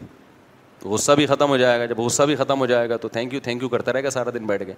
[0.80, 3.08] تو غصہ بھی ختم ہو جائے گا جب غصہ بھی ختم ہو جائے گا تو
[3.08, 4.72] تھینک یو تھینک یو کرتا رہے گا سارا دن بیٹھ کے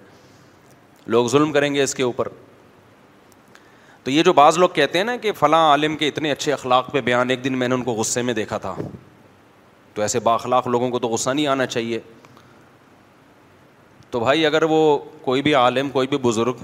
[1.09, 2.27] لوگ ظلم کریں گے اس کے اوپر
[4.03, 6.91] تو یہ جو بعض لوگ کہتے ہیں نا کہ فلاں عالم کے اتنے اچھے اخلاق
[6.91, 8.73] پہ بیان ایک دن میں نے ان کو غصے میں دیکھا تھا
[9.93, 11.99] تو ایسے با اخلاق لوگوں کو تو غصہ نہیں آنا چاہیے
[14.11, 14.79] تو بھائی اگر وہ
[15.21, 16.63] کوئی بھی عالم کوئی بھی بزرگ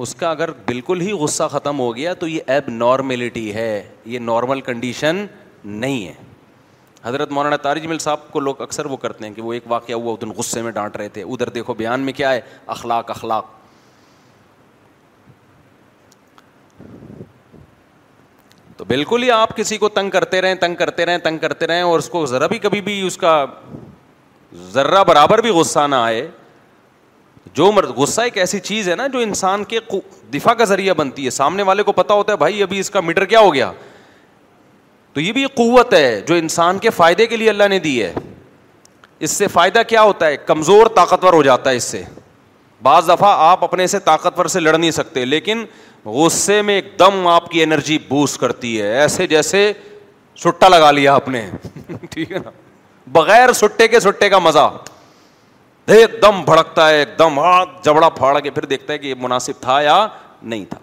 [0.00, 3.82] اس کا اگر بالکل ہی غصہ ختم ہو گیا تو یہ ایب نارملٹی ہے
[4.14, 5.24] یہ نارمل کنڈیشن
[5.64, 6.12] نہیں ہے
[7.04, 9.94] حضرت مولانا تارج مل صاحب کو لوگ اکثر وہ کرتے ہیں کہ وہ ایک واقعہ
[9.94, 12.40] ہوا ادھر غصے میں ڈانٹ رہے تھے ادھر دیکھو بیان میں کیا ہے
[12.74, 13.44] اخلاق اخلاق
[18.76, 21.82] تو بالکل ہی آپ کسی کو تنگ کرتے رہیں تنگ کرتے رہیں تنگ کرتے رہیں
[21.82, 23.32] اور اس کو ذرا بھی کبھی بھی اس کا
[24.72, 26.26] ذرہ برابر بھی غصہ نہ آئے
[27.54, 29.78] جو مرد غصہ ایک ایسی چیز ہے نا جو انسان کے
[30.34, 33.00] دفاع کا ذریعہ بنتی ہے سامنے والے کو پتا ہوتا ہے بھائی ابھی اس کا
[33.10, 33.70] میٹر کیا ہو گیا
[35.14, 38.02] تو یہ بھی ایک قوت ہے جو انسان کے فائدے کے لیے اللہ نے دی
[38.02, 38.12] ہے
[39.24, 42.02] اس سے فائدہ کیا ہوتا ہے کمزور طاقتور ہو جاتا ہے اس سے
[42.82, 45.64] بعض دفعہ آپ اپنے سے طاقتور سے لڑ نہیں سکتے لیکن
[46.04, 49.72] غصے میں ایک دم آپ کی انرجی بوسٹ کرتی ہے ایسے جیسے
[50.44, 51.46] سٹا لگا لیا آپ نے
[52.10, 52.50] ٹھیک ہے نا
[53.12, 54.70] بغیر سٹے کے سٹے کا مزہ
[55.98, 59.14] ایک دم بھڑکتا ہے ایک دم ہاتھ جبڑا پھاڑ کے پھر دیکھتا ہے کہ یہ
[59.20, 60.06] مناسب تھا یا
[60.42, 60.78] نہیں تھا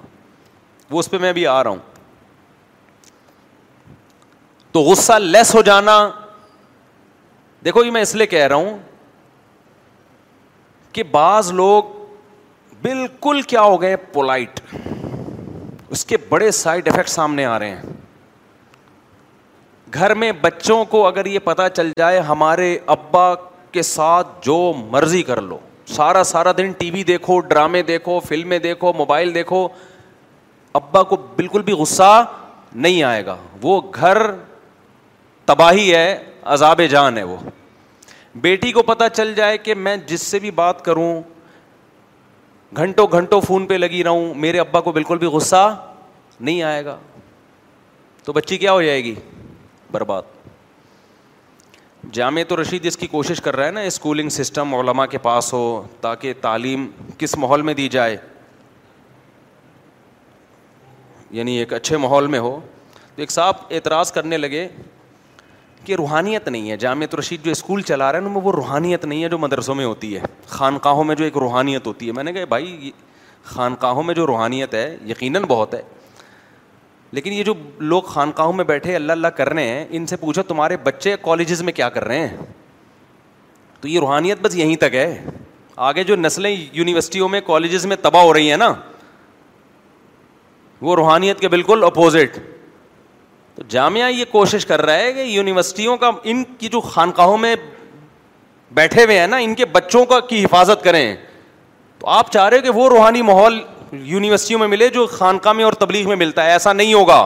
[0.91, 1.88] وہ اس پہ میں بھی آ رہا ہوں
[4.73, 5.93] تو غصہ لیس ہو جانا
[7.65, 8.77] دیکھو یہ میں اس لیے کہہ رہا ہوں
[10.93, 11.83] کہ بعض لوگ
[12.81, 14.59] بالکل کیا ہو گئے پولائٹ
[15.95, 17.93] اس کے بڑے سائڈ افیکٹ سامنے آ رہے ہیں
[19.93, 23.33] گھر میں بچوں کو اگر یہ پتا چل جائے ہمارے ابا
[23.71, 24.57] کے ساتھ جو
[24.91, 25.57] مرضی کر لو
[25.95, 29.67] سارا سارا دن ٹی وی دیکھو ڈرامے دیکھو فلمیں دیکھو موبائل دیکھو
[30.79, 32.23] ابا کو بالکل بھی غصہ
[32.85, 34.17] نہیں آئے گا وہ گھر
[35.49, 36.07] تباہی ہے
[36.53, 37.35] عذاب جان ہے وہ
[38.41, 41.07] بیٹی کو پتہ چل جائے کہ میں جس سے بھی بات کروں
[42.77, 45.61] گھنٹوں گھنٹوں فون پہ لگی رہوں میرے ابا کو بالکل بھی غصہ
[46.39, 46.97] نہیں آئے گا
[48.25, 49.13] تو بچی کیا ہو جائے گی
[49.91, 50.29] برباد
[52.17, 55.51] جامع تو رشید اس کی کوشش کر رہا ہے نا اسکولنگ سسٹم علماء کے پاس
[55.53, 55.63] ہو
[56.01, 58.15] تاکہ تعلیم کس ماحول میں دی جائے
[61.39, 62.59] یعنی ایک اچھے ماحول میں ہو
[63.15, 64.67] تو ایک صاحب اعتراض کرنے لگے
[65.85, 69.05] کہ روحانیت نہیں ہے جامعہ رشید جو اسکول چلا رہے ہیں ان میں وہ روحانیت
[69.05, 72.23] نہیں ہے جو مدرسوں میں ہوتی ہے خانقاہوں میں جو ایک روحانیت ہوتی ہے میں
[72.23, 72.91] نے کہا بھائی
[73.43, 75.81] خانقاہوں میں جو روحانیت ہے یقیناً بہت ہے
[77.17, 80.43] لیکن یہ جو لوگ خانقاہوں میں بیٹھے اللہ اللہ کر رہے ہیں ان سے پوچھو
[80.47, 82.37] تمہارے بچے کالجز میں کیا کر رہے ہیں
[83.81, 85.23] تو یہ روحانیت بس یہیں تک ہے
[85.87, 88.71] آگے جو نسلیں یونیورسٹیوں میں کالجز میں تباہ ہو رہی ہیں نا
[90.81, 92.39] وہ روحانیت کے بالکل اپوزٹ
[93.59, 97.55] تو جامعہ یہ کوشش کر رہا ہے کہ یونیورسٹیوں کا ان کی جو خانقاہوں میں
[98.73, 101.15] بیٹھے ہوئے ہیں نا ان کے بچوں کا کی حفاظت کریں
[101.99, 103.59] تو آپ چاہ رہے ہو کہ وہ روحانی ماحول
[104.09, 107.17] یونیورسٹیوں میں ملے جو خانقاہ میں اور تبلیغ میں ملتا ہے ایسا نہیں ہوگا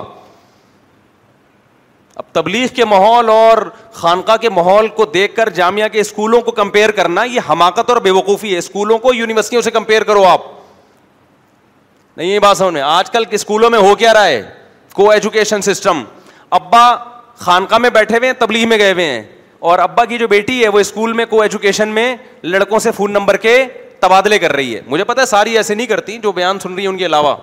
[2.15, 3.57] اب تبلیغ کے ماحول اور
[4.01, 8.01] خانقاہ کے ماحول کو دیکھ کر جامعہ کے اسکولوں کو کمپیئر کرنا یہ حماقت اور
[8.07, 10.41] بے وقوفی ہے اسکولوں کو یونیورسٹیوں سے کمپیئر کرو آپ
[12.17, 14.43] نہیں یہ بات سمجھ میں آج کل کے اسکولوں میں ہو کیا رہا ہے
[14.95, 16.03] کو ایجوکیشن سسٹم
[16.57, 16.87] ابا
[17.43, 19.21] خانقاہ میں بیٹھے ہوئے ہیں تبلیغ میں گئے ہوئے ہیں
[19.69, 23.11] اور ابا کی جو بیٹی ہے وہ اسکول میں کو ایجوکیشن میں لڑکوں سے فون
[23.13, 23.63] نمبر کے
[23.99, 26.85] تبادلے کر رہی ہے مجھے پتا ہے ساری ایسے نہیں کرتی جو بیان سن رہی
[26.87, 27.35] ان کے علاوہ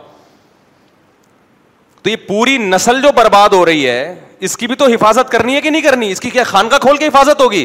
[2.03, 4.14] تو یہ پوری نسل جو برباد ہو رہی ہے
[4.49, 6.79] اس کی بھی تو حفاظت کرنی ہے کہ نہیں کرنی اس کی کیا خان کا
[6.87, 7.64] کھول کے حفاظت ہوگی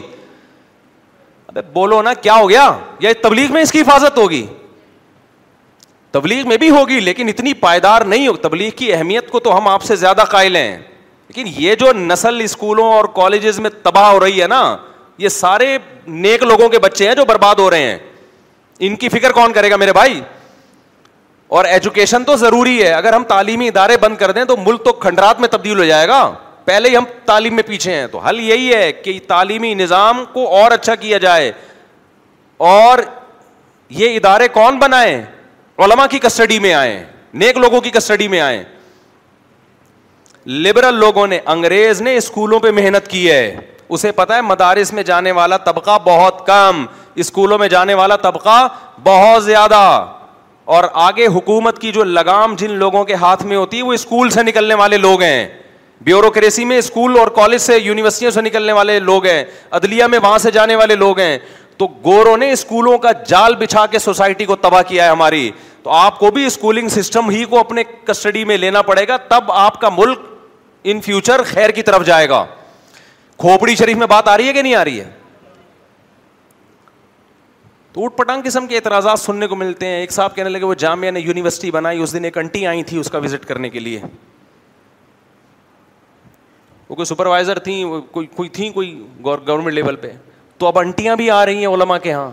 [1.74, 2.64] بولو نا کیا ہو گیا
[3.00, 4.46] یا تبلیغ میں اس کی حفاظت ہوگی
[6.18, 9.68] تبلیغ میں بھی ہوگی لیکن اتنی پائیدار نہیں ہوگی تبلیغ کی اہمیت کو تو ہم
[9.68, 10.78] آپ سے زیادہ قائل ہیں
[11.36, 14.60] لیکن یہ جو نسل اسکولوں اور کالجز میں تباہ ہو رہی ہے نا
[15.18, 17.98] یہ سارے نیک لوگوں کے بچے ہیں جو برباد ہو رہے ہیں
[18.88, 20.20] ان کی فکر کون کرے گا میرے بھائی
[21.58, 24.94] اور ایجوکیشن تو ضروری ہے اگر ہم تعلیمی ادارے بند کر دیں تو ملک تو
[25.06, 26.22] کھنڈرات میں تبدیل ہو جائے گا
[26.66, 30.48] پہلے ہی ہم تعلیم میں پیچھے ہیں تو حل یہی ہے کہ تعلیمی نظام کو
[30.62, 31.52] اور اچھا کیا جائے
[32.70, 33.00] اور
[34.00, 35.16] یہ ادارے کون بنائے
[35.86, 37.02] علما کی کسٹڈی میں آئیں
[37.44, 38.64] نیک لوگوں کی کسٹڈی میں آئیں
[40.48, 43.56] لبرل لوگوں نے انگریز نے اسکولوں پہ محنت کی ہے
[43.90, 46.86] اسے پتا ہے مدارس میں جانے والا طبقہ بہت کم
[47.24, 48.68] اسکولوں میں جانے والا طبقہ
[49.04, 49.76] بہت زیادہ
[50.76, 54.30] اور آگے حکومت کی جو لگام جن لوگوں کے ہاتھ میں ہوتی ہے وہ اسکول
[54.30, 55.48] سے نکلنے والے لوگ ہیں
[56.04, 60.38] بیوروکریسی میں اسکول اور کالج سے یونیورسٹیوں سے نکلنے والے لوگ ہیں عدلیہ میں وہاں
[60.38, 61.38] سے جانے والے لوگ ہیں
[61.78, 65.50] تو گورو نے اسکولوں کا جال بچھا کے سوسائٹی کو تباہ کیا ہے ہماری
[65.84, 69.52] تو آپ کو بھی اسکولنگ سسٹم ہی کو اپنے کسٹڈی میں لینا پڑے گا تب
[69.52, 70.20] آپ کا ملک
[70.92, 72.46] ان فیوچر خیر کی طرف جائے گا
[73.40, 75.10] کھوپڑی شریف میں بات آ رہی ہے کہ نہیں آ رہی ہے
[77.94, 80.74] تو اوٹ پٹانگ قسم کے اعتراضات سننے کو ملتے ہیں ایک صاحب کہنے لگے وہ
[80.86, 83.80] جامعہ نے یونیورسٹی بنائی اس دن ایک انٹی آئی تھی اس کا وزٹ کرنے کے
[83.80, 84.02] لیے
[86.90, 88.94] وہ کوئی سپروائزر تھیں کوئی کوئی تھیں کوئی
[89.24, 90.12] گورنمنٹ لیول پہ
[90.58, 92.30] تو اب انٹیاں بھی آ رہی ہیں علما کے یہاں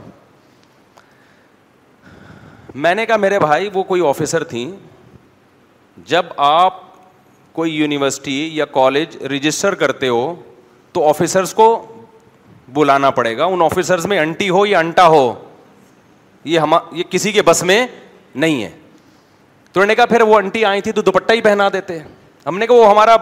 [2.84, 4.70] میں نے کہا میرے بھائی وہ کوئی آفیسر تھیں
[6.08, 6.82] جب آپ
[7.52, 10.34] کوئی یونیورسٹی یا کالج رجسٹر کرتے ہو
[10.92, 11.66] تو آفیسرس کو
[12.74, 15.32] بلانا پڑے گا ان آفیسرس میں انٹی ہو یا انٹا ہو
[16.44, 17.84] یہ ہم یہ کسی کے بس میں
[18.34, 18.70] نہیں ہے
[19.72, 21.98] تو انہوں نے کہا پھر وہ انٹی آئی تھی تو دوپٹہ ہی پہنا دیتے
[22.46, 23.16] ہم نے کہا وہ ہمارا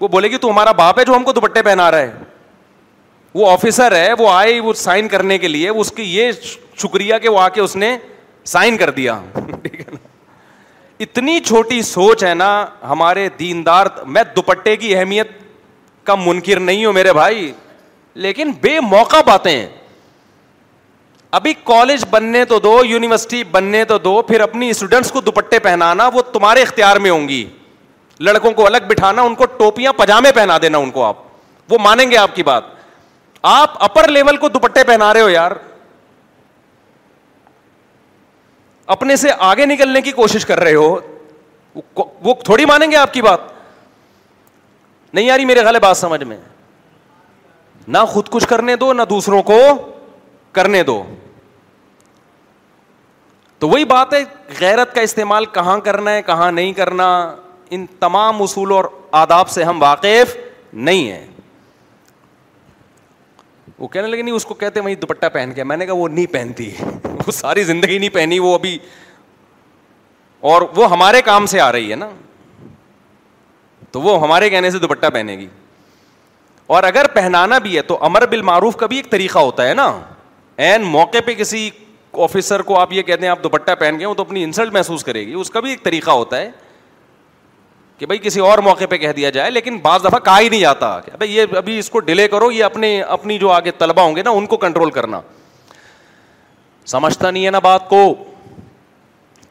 [0.00, 2.12] وہ بولے گی تو ہمارا باپ ہے جو ہم کو دوپٹے پہنا رہا ہے
[3.34, 6.32] وہ آفیسر ہے وہ آئے وہ سائن کرنے کے لیے اس کی یہ
[6.82, 7.96] شکریہ کہ وہ آ کے اس نے
[8.52, 9.18] سائن کر دیا
[11.02, 12.48] اتنی چھوٹی سوچ ہے نا
[12.88, 13.86] ہمارے دیندار
[14.16, 15.30] میں دوپٹے کی اہمیت
[16.06, 17.50] کا منکر نہیں ہوں میرے بھائی
[18.26, 19.68] لیکن بے موقع باتیں ہیں
[21.38, 26.08] ابھی کالج بننے تو دو یونیورسٹی بننے تو دو پھر اپنی اسٹوڈنٹس کو دوپٹے پہنانا
[26.14, 27.44] وہ تمہارے اختیار میں ہوں گی
[28.28, 31.26] لڑکوں کو الگ بٹھانا ان کو ٹوپیاں پجامے پہنا دینا ان کو آپ
[31.72, 32.64] وہ مانیں گے آپ کی بات
[33.56, 35.52] آپ اپر لیول کو دوپٹے پہنا رہے ہو یار
[38.94, 40.96] اپنے سے آگے نکلنے کی کوشش کر رہے ہو
[42.22, 43.40] وہ تھوڑی مانیں گے آپ کی بات
[45.14, 46.36] نہیں یاری میرے خیال بات سمجھ میں
[47.88, 49.58] نہ خود کچھ کرنے دو نہ دوسروں کو
[50.58, 51.02] کرنے دو
[53.58, 54.22] تو وہی بات ہے
[54.60, 57.06] غیرت کا استعمال کہاں کرنا ہے کہاں نہیں کرنا
[57.74, 58.84] ان تمام اصول اور
[59.22, 60.36] آداب سے ہم واقف
[60.72, 61.26] نہیں ہیں
[63.78, 66.08] وہ کہنے لگے نہیں اس کو کہتے وہی دوپٹہ پہن کے میں نے کہا وہ
[66.08, 66.70] نہیں پہنتی
[67.26, 68.76] وہ ساری زندگی نہیں پہنی وہ ابھی
[70.52, 72.08] اور وہ ہمارے کام سے آ رہی ہے نا
[73.92, 75.46] تو وہ ہمارے کہنے سے دوپٹہ پہنے گی
[76.76, 79.74] اور اگر پہنانا بھی ہے تو امر بال معروف کا بھی ایک طریقہ ہوتا ہے
[79.74, 79.88] نا
[80.66, 81.68] این موقع پہ کسی
[82.24, 85.04] آفیسر کو آپ یہ کہتے ہیں آپ دوپٹہ پہن گئے ہو تو اپنی انسلٹ محسوس
[85.04, 86.50] کرے گی اس کا بھی ایک طریقہ ہوتا ہے
[87.98, 90.60] کہ بھائی کسی اور موقع پہ کہہ دیا جائے لیکن بعض دفعہ کہا ہی نہیں
[90.60, 94.02] جاتا کہ بھائی یہ ابھی اس کو ڈیلے کرو یہ اپنے اپنی جو آگے طلبا
[94.02, 95.20] ہوں گے نا ان کو کنٹرول کرنا
[96.90, 97.98] سمجھتا نہیں ہے نا بات کو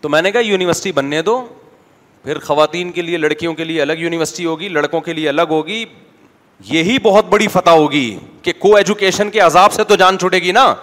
[0.01, 1.41] تو میں نے کہا یونیورسٹی بننے دو
[2.23, 5.83] پھر خواتین کے لیے لڑکیوں کے لیے الگ یونیورسٹی ہوگی لڑکوں کے لیے الگ ہوگی
[6.65, 8.09] یہی بہت بڑی فتح ہوگی
[8.41, 10.73] کہ کو ایجوکیشن کے عذاب سے تو جان چھوٹے گی نا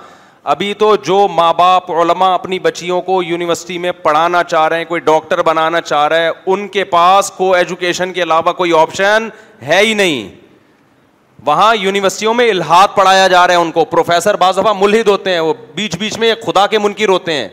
[0.53, 4.85] ابھی تو جو ماں باپ علما اپنی بچیوں کو یونیورسٹی میں پڑھانا چاہ رہے ہیں
[4.85, 9.29] کوئی ڈاکٹر بنانا چاہ رہے ہیں ان کے پاس کو ایجوکیشن کے علاوہ کوئی آپشن
[9.67, 10.29] ہے ہی نہیں
[11.47, 15.33] وہاں یونیورسٹیوں میں الحاد پڑھایا جا رہا ہے ان کو پروفیسر بعض دفعہ ملحد ہوتے
[15.33, 17.49] ہیں وہ بیچ بیچ میں خدا کے منکر ہوتے ہیں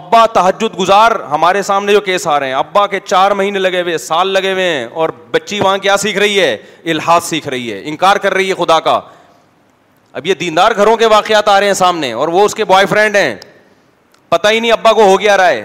[0.00, 3.80] ابا تحجد گزار ہمارے سامنے جو کیس آ رہے ہیں ابا کے چار مہینے لگے
[3.82, 6.56] ہوئے سال لگے ہوئے ہیں اور بچی وہاں کیا سیکھ رہی ہے
[6.90, 8.98] الحاد سیکھ رہی ہے انکار کر رہی ہے خدا کا
[10.20, 12.86] اب یہ دیندار گھروں کے واقعات آ رہے ہیں سامنے اور وہ اس کے بوائے
[12.86, 13.34] فرینڈ ہیں
[14.28, 15.64] پتہ ہی نہیں ابا کو ہو گیا رہا ہے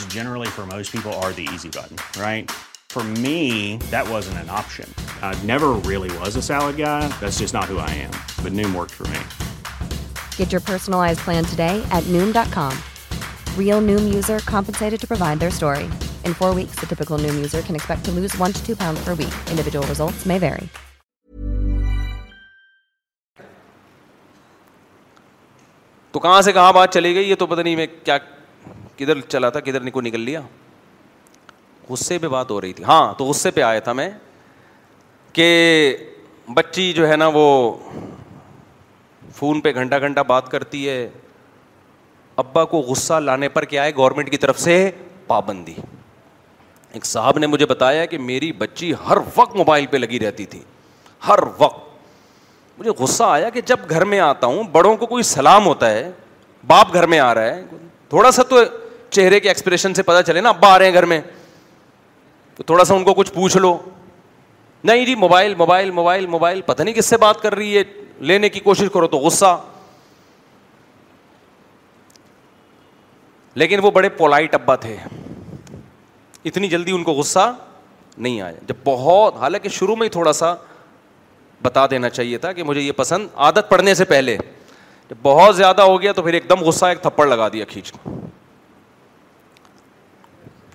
[26.12, 28.18] تو کہاں سے کہاں بات چلی گئی یہ تو پتہ نہیں میں کیا
[28.97, 30.41] کدھر چلا تھا کدھر نکو کو نکل لیا
[31.89, 34.10] غصے پہ بات ہو رہی تھی ہاں تو غصے پہ آیا تھا میں
[35.34, 35.47] کہ
[36.55, 37.45] بچی جو ہے نا وہ
[39.36, 41.07] فون پہ گھنٹہ گھنٹہ بات کرتی ہے
[42.43, 44.76] ابا کو غصہ لانے پر کیا ہے گورنمنٹ کی طرف سے
[45.28, 45.74] پابندی
[46.93, 50.60] ایک صاحب نے مجھے بتایا کہ میری بچی ہر وقت موبائل پہ لگی رہتی تھی
[51.28, 51.89] ہر وقت
[52.80, 56.10] مجھے غصہ آیا کہ جب گھر میں آتا ہوں بڑوں کو کوئی سلام ہوتا ہے
[56.68, 57.64] باپ گھر میں آ رہا ہے
[58.10, 58.64] تھوڑا سا تو
[59.18, 61.20] چہرے کے ایکسپریشن سے پتا چلے نا ابا آ رہے ہیں گھر میں
[62.58, 63.78] تو تھوڑا سا ان کو کچھ پوچھ لو
[64.90, 67.84] نہیں جی موبائل موبائل موبائل موبائل پتہ نہیں کس سے بات کر رہی ہے
[68.30, 69.58] لینے کی کوشش کرو تو غصہ
[73.60, 74.96] لیکن وہ بڑے پولائٹ ابا تھے
[76.50, 77.52] اتنی جلدی ان کو غصہ
[78.18, 80.54] نہیں آیا جب بہت حالانکہ شروع میں ہی تھوڑا سا
[81.62, 84.38] بتا دینا چاہیے تھا کہ مجھے یہ پسند عادت پڑنے سے پہلے
[85.10, 87.91] جب بہت زیادہ ہو گیا تو پھر ایک دم غصہ ایک تھپڑ لگا دیا کھینچ
[87.91, 88.10] کے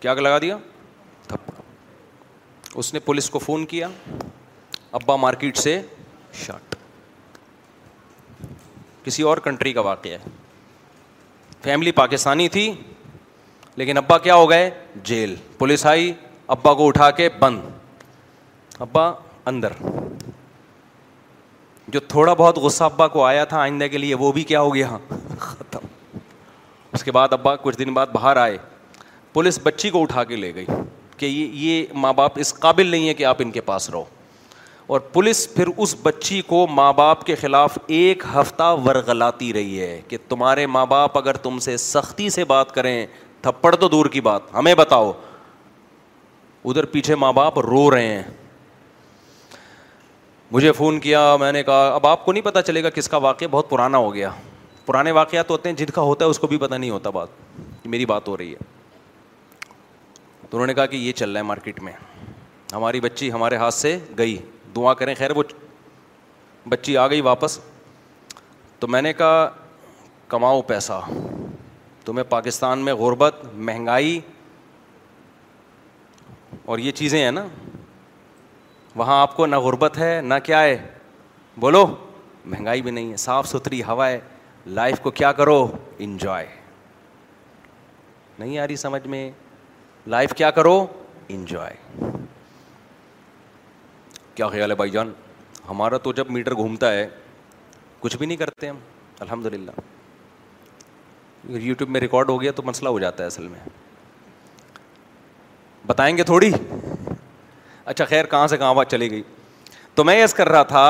[0.01, 0.57] کیا لگا دیا
[1.29, 1.53] تھپڑ
[2.79, 3.89] اس نے پولیس کو فون کیا
[5.01, 5.81] ابا مارکیٹ سے
[6.45, 6.75] شاٹ
[9.05, 10.31] کسی اور کنٹری کا واقعہ ہے
[11.63, 12.73] فیملی پاکستانی تھی
[13.77, 14.71] لیکن ابا کیا ہو گئے
[15.05, 16.13] جیل پولیس آئی
[16.57, 17.61] ابا کو اٹھا کے بند
[18.83, 19.11] ابا
[19.51, 19.73] اندر
[21.95, 24.75] جو تھوڑا بہت غصہ ابا کو آیا تھا آئندہ کے لیے وہ بھی کیا ہو
[24.75, 24.97] گیا
[25.41, 25.85] ختم
[26.97, 28.57] اس کے بعد ابا کچھ دن بعد باہر آئے
[29.33, 30.65] پولیس بچی کو اٹھا کے لے گئی
[31.17, 34.05] کہ یہ یہ ماں باپ اس قابل نہیں ہے کہ آپ ان کے پاس رہو
[34.95, 40.01] اور پولیس پھر اس بچی کو ماں باپ کے خلاف ایک ہفتہ ورغلاتی رہی ہے
[40.09, 42.95] کہ تمہارے ماں باپ اگر تم سے سختی سے بات کریں
[43.43, 45.13] تھپڑ تو دور کی بات ہمیں بتاؤ
[46.65, 48.23] ادھر پیچھے ماں باپ رو رہے ہیں
[50.53, 53.17] مجھے فون کیا میں نے کہا اب آپ کو نہیں پتہ چلے گا کس کا
[53.17, 54.31] واقعہ بہت پرانا ہو گیا
[54.87, 57.29] پرانے واقعات ہوتے ہیں جن کا ہوتا ہے اس کو بھی پتہ نہیں ہوتا بات
[57.87, 58.67] میری بات ہو رہی ہے
[60.51, 61.93] تو انہوں نے کہا کہ یہ چل رہا ہے مارکیٹ میں
[62.73, 64.37] ہماری بچی ہمارے ہاتھ سے گئی
[64.77, 65.43] دعا کریں خیر وہ
[66.69, 67.59] بچی آ گئی واپس
[68.81, 69.49] تو میں نے کہا
[70.29, 71.01] کماؤ پیسہ
[72.05, 74.19] تمہیں پاکستان میں غربت مہنگائی
[76.65, 77.45] اور یہ چیزیں ہیں نا
[78.97, 80.77] وہاں آپ کو نہ غربت ہے نہ کیا ہے
[81.61, 81.85] بولو
[82.45, 84.21] مہنگائی بھی نہیں ہے صاف ستھری ہوا ہے
[84.67, 85.57] لائف کو کیا کرو
[86.07, 86.47] انجوائے
[88.39, 89.31] نہیں آ رہی سمجھ میں
[90.15, 90.77] لائف کیا کرو
[91.37, 91.75] انجوائے
[94.35, 95.13] کیا خیال ہے بھائی جان
[95.71, 97.09] ہمارا تو جب میٹر گھومتا ہے
[98.01, 98.79] کچھ بھی نہیں کرتے ہم
[99.21, 99.71] الحمد للہ
[101.59, 103.61] یوٹیوب میں ریکارڈ ہو گیا تو مسئلہ ہو جاتا ہے اصل میں
[105.87, 106.51] بتائیں گے تھوڑی
[107.85, 109.23] اچھا خیر کہاں سے کہاں بات چلی گئی
[109.95, 110.85] تو میں یس کر رہا تھا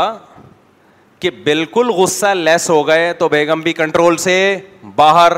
[1.21, 4.37] کہ بالکل غصہ لیس ہو گئے تو بیگم بھی کنٹرول سے
[4.97, 5.33] باہر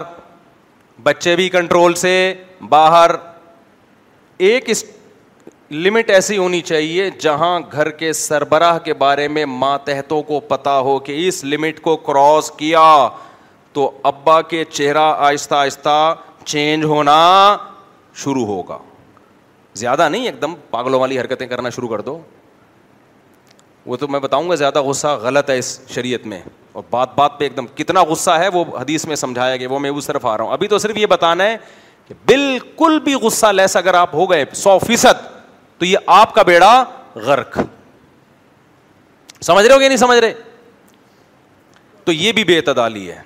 [1.02, 2.12] بچے بھی کنٹرول سے
[2.68, 3.10] باہر
[4.48, 4.84] ایک اس
[5.70, 10.98] لمٹ ایسی ہونی چاہیے جہاں گھر کے سربراہ کے بارے میں ماتحتوں کو پتہ ہو
[11.08, 12.84] کہ اس لمٹ کو کراس کیا
[13.72, 17.56] تو ابا کے چہرہ آہستہ آہستہ چینج ہونا
[18.24, 18.78] شروع ہوگا
[19.76, 22.18] زیادہ نہیں ایک دم پاگلوں والی حرکتیں کرنا شروع کر دو
[23.90, 26.40] وہ تو میں بتاؤں گا زیادہ غصہ غلط ہے اس شریعت میں
[26.78, 29.78] اور بات بات پہ ایک دم کتنا غصہ ہے وہ حدیث میں سمجھایا گیا وہ
[29.84, 31.56] میں وہ صرف آ رہا ہوں ابھی تو صرف یہ بتانا ہے
[32.08, 35.22] کہ بالکل بھی غصہ لیس اگر آپ ہو گئے سو فیصد
[35.78, 36.72] تو یہ آپ کا بیڑا
[37.28, 37.58] غرق
[39.50, 40.32] سمجھ رہے ہو گیا نہیں سمجھ رہے
[42.04, 43.18] تو یہ بھی بے اعتدالی ہے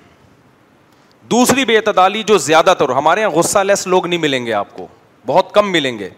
[1.31, 4.75] دوسری بے اعتدالی جو زیادہ تر ہمارے یہاں غصہ لیس لوگ نہیں ملیں گے آپ
[4.77, 4.87] کو
[5.25, 6.09] بہت کم ملیں گے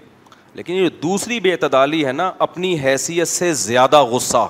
[0.55, 4.47] لیکن یہ دوسری بے اعتدالی ہے نا اپنی حیثیت سے زیادہ غصہ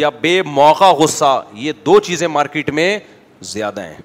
[0.00, 2.98] یا بے موقع غصہ یہ دو چیزیں مارکیٹ میں
[3.52, 3.98] زیادہ ہیں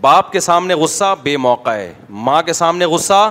[0.00, 1.92] باپ کے سامنے غصہ بے موقع ہے
[2.28, 3.30] ماں کے سامنے غصہ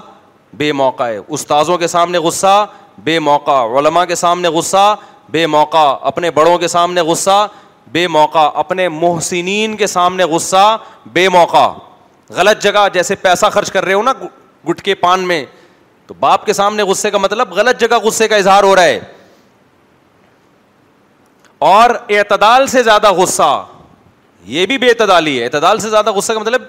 [0.58, 2.66] بے موقع ہے استاذوں کے سامنے غصہ
[3.04, 4.96] بے موقع علماء کے سامنے غصہ
[5.32, 7.48] بے موقع اپنے بڑوں کے سامنے غصہ
[7.92, 10.78] بے موقع اپنے محسنین کے سامنے غصہ
[11.14, 11.66] بے موقع
[12.36, 14.14] غلط جگہ جیسے پیسہ خرچ کر رہے ہو نا
[14.70, 15.44] گٹ کے پان میں
[16.08, 19.00] تو باپ کے سامنے غصے کا مطلب غلط جگہ غصے کا اظہار ہو رہا ہے
[21.72, 23.50] اور اعتدال سے زیادہ غصہ
[24.54, 26.62] یہ بھی بے اعتدالی ہے اعتدال سے زیادہ غصہ کا مطلب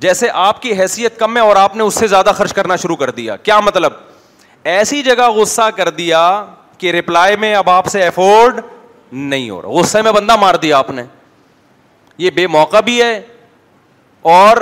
[0.00, 2.96] جیسے آپ کی حیثیت کم ہے اور آپ نے اس سے زیادہ خرچ کرنا شروع
[2.96, 3.92] کر دیا کیا مطلب
[4.74, 6.20] ایسی جگہ غصہ کر دیا
[6.78, 8.60] کہ ریپلائی میں اب آپ سے افورڈ
[9.12, 11.02] نہیں ہو رہا غصے میں بندہ مار دیا آپ نے
[12.18, 13.20] یہ بے موقع بھی ہے
[14.34, 14.56] اور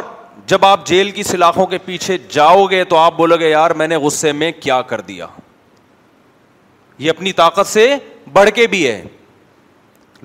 [0.46, 3.86] جب آپ جیل کی سلاخوں کے پیچھے جاؤ گے تو آپ بولو گے یار میں
[3.88, 5.26] نے غصے میں کیا کر دیا
[7.04, 7.86] یہ اپنی طاقت سے
[8.32, 9.00] بڑھ کے بھی ہے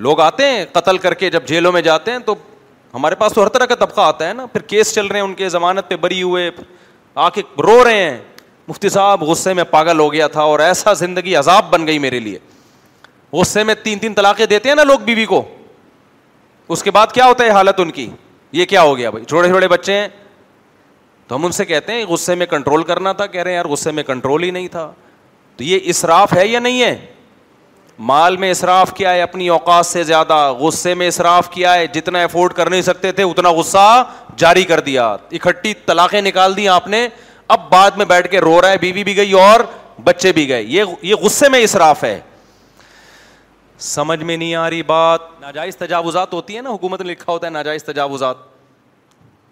[0.08, 2.36] لوگ آتے ہیں قتل کر کے جب جیلوں میں جاتے ہیں تو
[2.94, 5.26] ہمارے پاس تو ہر طرح کا طبقہ آتا ہے نا پھر کیس چل رہے ہیں
[5.28, 6.50] ان کے ضمانت پہ بری ہوئے
[7.26, 8.18] آ کے رو رہے ہیں
[8.68, 12.20] مفتی صاحب غصے میں پاگل ہو گیا تھا اور ایسا زندگی عذاب بن گئی میرے
[12.30, 12.40] لیے
[13.34, 15.44] غصے میں تین تین طلاقیں دیتے ہیں نا لوگ بیوی بی کو
[16.74, 18.10] اس کے بعد کیا ہوتا ہے حالت ان کی
[18.52, 20.08] یہ کیا ہو گیا بھائی چھوٹے چھوٹے بچے ہیں
[21.28, 23.66] تو ہم ان سے کہتے ہیں غصے میں کنٹرول کرنا تھا کہہ رہے ہیں یار
[23.72, 24.92] غصے میں کنٹرول ہی نہیں تھا
[25.58, 26.98] تو یہ اصراف ہے یا نہیں ہے
[28.10, 32.22] مال میں اصراف کیا ہے اپنی اوقات سے زیادہ غصے میں اصراف کیا ہے جتنا
[32.24, 34.04] افورڈ کر نہیں سکتے تھے اتنا غصہ
[34.38, 37.08] جاری کر دیا اکٹھی طلاقیں نکال دی آپ نے
[37.56, 39.60] اب بعد میں بیٹھ کے رو رہا ہے بیوی بھی گئی اور
[40.04, 40.64] بچے بھی گئے
[41.04, 42.20] یہ غصے میں اصراف ہے
[43.80, 47.46] سمجھ میں نہیں آ رہی بات ناجائز تجاوزات ہوتی ہے نا حکومت نے لکھا ہوتا
[47.48, 48.38] ہے ناجائز تجاوزات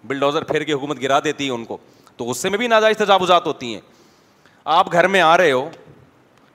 [0.06, 1.76] بلڈوزر پھیر کے حکومت گرا دیتی ہے ان کو
[2.16, 3.80] تو اس سے میں بھی ناجائز تجاوزات ہوتی ہیں
[4.74, 5.68] آپ گھر میں آ رہے ہو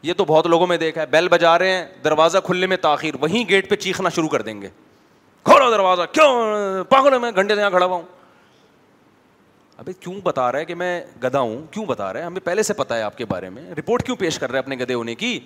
[0.04, 3.14] یہ تو بہت لوگوں میں دیکھا ہے بیل بجا رہے ہیں دروازہ کھلنے میں تاخیر
[3.22, 4.70] وہیں گیٹ پہ چیخنا شروع کر دیں گے
[5.44, 8.04] کھولو دروازہ کیوں پاگل میں گھنٹے سے یہاں کھڑا ہوا ہوں
[9.78, 12.64] ابھی کیوں بتا رہا ہے کہ میں گدا ہوں کیوں بتا رہا ہے ہمیں پہلے
[12.64, 14.94] سے پتا ہے آپ کے بارے میں رپورٹ کیوں پیش کر رہے ہیں اپنے گدے
[14.94, 15.38] ہونے کی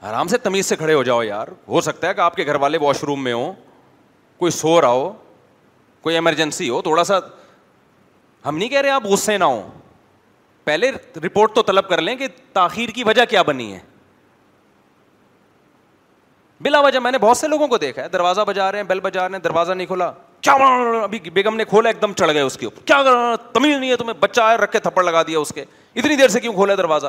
[0.00, 2.54] آرام سے تمیز سے کھڑے ہو جاؤ یار ہو سکتا ہے کہ آپ کے گھر
[2.60, 3.52] والے واش روم میں ہوں
[4.38, 5.12] کوئی سو رہا ہو
[6.02, 7.18] کوئی ایمرجنسی ہو تھوڑا سا
[8.46, 9.62] ہم نہیں کہہ رہے آپ غصے نہ ہوں
[10.64, 10.90] پہلے
[11.24, 13.78] رپورٹ تو طلب کر لیں کہ تاخیر کی وجہ کیا بنی ہے
[16.60, 19.00] بلا وجہ میں نے بہت سے لوگوں کو دیکھا ہے دروازہ بجا رہے ہیں بیل
[19.00, 20.52] بجا رہے ہیں دروازہ نہیں کھولا کیا
[21.02, 23.02] ابھی بیگم نے کھولا ایک دم چڑھ گئے اس کے اوپر کیا
[23.52, 26.28] تمیز نہیں ہے تمہیں بچہ آیا رکھ کے تھپڑ لگا دیا اس کے اتنی دیر
[26.28, 27.06] سے کیوں کھولا دروازہ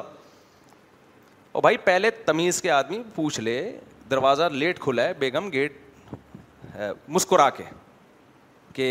[1.59, 3.53] اور بھائی پہلے تمیز کے آدمی پوچھ لے
[4.11, 5.73] دروازہ لیٹ کھلا ہے بیگم گیٹ
[7.07, 7.63] مسکرا کے
[8.73, 8.85] کہ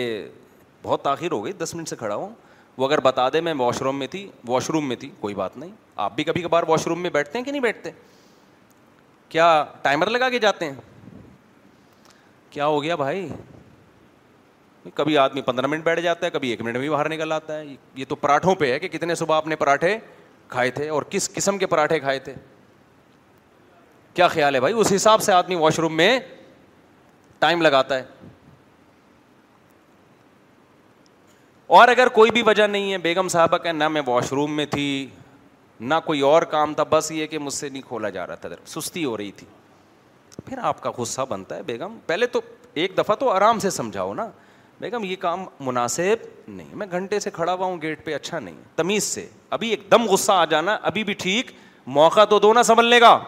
[0.82, 2.34] بہت تاخیر ہو گئی دس منٹ سے کھڑا ہوں
[2.78, 5.56] وہ اگر بتا دے میں واش روم میں تھی واش روم میں تھی کوئی بات
[5.56, 5.70] نہیں
[6.06, 7.90] آپ بھی کبھی کبھار واش روم میں بیٹھتے ہیں کہ نہیں بیٹھتے
[9.28, 9.46] کیا
[9.82, 10.74] ٹائمر لگا کے جاتے ہیں
[12.50, 13.28] کیا ہو گیا بھائی
[14.94, 17.74] کبھی آدمی پندرہ منٹ بیٹھ جاتا ہے کبھی ایک منٹ میں باہر نکل آتا ہے
[17.94, 19.96] یہ تو پراٹھوں پہ ہے کہ کتنے صبح آپ نے پراٹھے
[20.48, 22.34] کھائے تھے اور کس قسم کے پراٹھے کھائے تھے
[24.18, 26.18] کیا خیال ہے بھائی اس حساب سے آدمی واش روم میں
[27.38, 28.04] ٹائم لگاتا ہے
[31.78, 34.64] اور اگر کوئی بھی وجہ نہیں ہے بیگم صاحبہ کہ نہ میں واش روم میں
[34.70, 34.84] تھی
[35.90, 38.48] نہ کوئی اور کام تھا بس یہ کہ مجھ سے نہیں کھولا جا رہا تھا
[38.72, 39.46] سستی ہو رہی تھی
[40.46, 42.40] پھر آپ کا غصہ بنتا ہے بیگم پہلے تو
[42.82, 44.28] ایک دفعہ تو آرام سے سمجھاؤ نا
[44.80, 48.56] بیگم یہ کام مناسب نہیں میں گھنٹے سے کھڑا ہوا ہوں گیٹ پہ اچھا نہیں
[48.76, 51.50] تمیز سے ابھی ایک دم غصہ آ جانا ابھی بھی ٹھیک
[52.00, 53.18] موقع تو دو نا سنبھلنے کا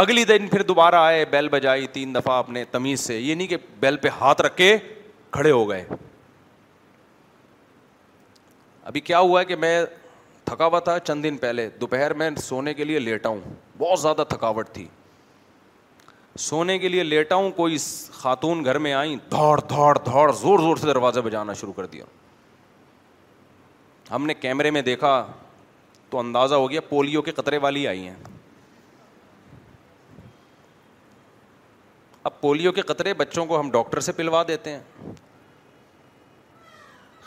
[0.00, 3.56] اگلی دن پھر دوبارہ آئے بیل بجائی تین دفعہ اپنے تمیز سے یہ نہیں کہ
[3.80, 4.76] بیل پہ ہاتھ رکھ کے
[5.30, 5.84] کھڑے ہو گئے
[8.84, 9.84] ابھی کیا ہوا ہے کہ میں
[10.44, 13.40] تھکا ہوا تھا چند دن پہلے دوپہر میں سونے کے لیے لیٹا ہوں
[13.78, 14.86] بہت زیادہ تھکاوٹ تھی
[16.46, 17.76] سونے کے لیے لیٹا ہوں کوئی
[18.12, 22.04] خاتون گھر میں آئیں دھوڑ دوڑ دھوڑ زور زور سے دروازہ بجانا شروع کر دیا
[24.14, 25.24] ہم نے کیمرے میں دیکھا
[26.10, 28.14] تو اندازہ ہو گیا پولیو کے قطرے والی آئی ہیں
[32.24, 34.80] اب پولیو کے قطرے بچوں کو ہم ڈاکٹر سے پلوا دیتے ہیں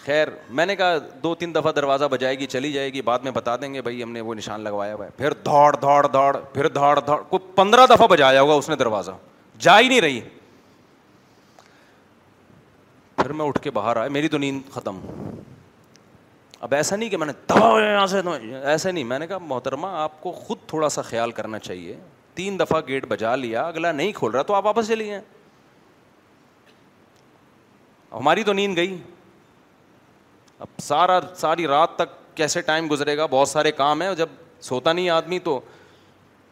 [0.05, 0.27] خیر
[0.57, 3.55] میں نے کہا دو تین دفعہ دروازہ بجائے گی چلی جائے گی بعد میں بتا
[3.61, 6.67] دیں گے بھائی ہم نے وہ نشان لگوایا ہوا ہے پھر دوڑ دوڑ دوڑ پھر
[6.77, 9.11] دوڑ دوڑ کو پندرہ دفعہ بجایا ہوگا اس نے دروازہ
[9.65, 10.21] جا ہی نہیں رہی
[13.15, 14.99] پھر میں اٹھ کے باہر آیا میری تو نیند ختم
[16.61, 20.57] اب ایسا نہیں کہ میں نے ایسے نہیں میں نے کہا محترمہ آپ کو خود
[20.67, 21.95] تھوڑا سا خیال کرنا چاہیے
[22.35, 24.91] تین دفعہ گیٹ بجا لیا اگلا نہیں کھول رہا تو آپ واپس
[28.11, 28.97] ہماری تو نیند گئی
[30.59, 34.29] اب سارا ساری رات تک کیسے ٹائم گزرے گا بہت سارے کام ہیں جب
[34.67, 35.59] سوتا نہیں آدمی تو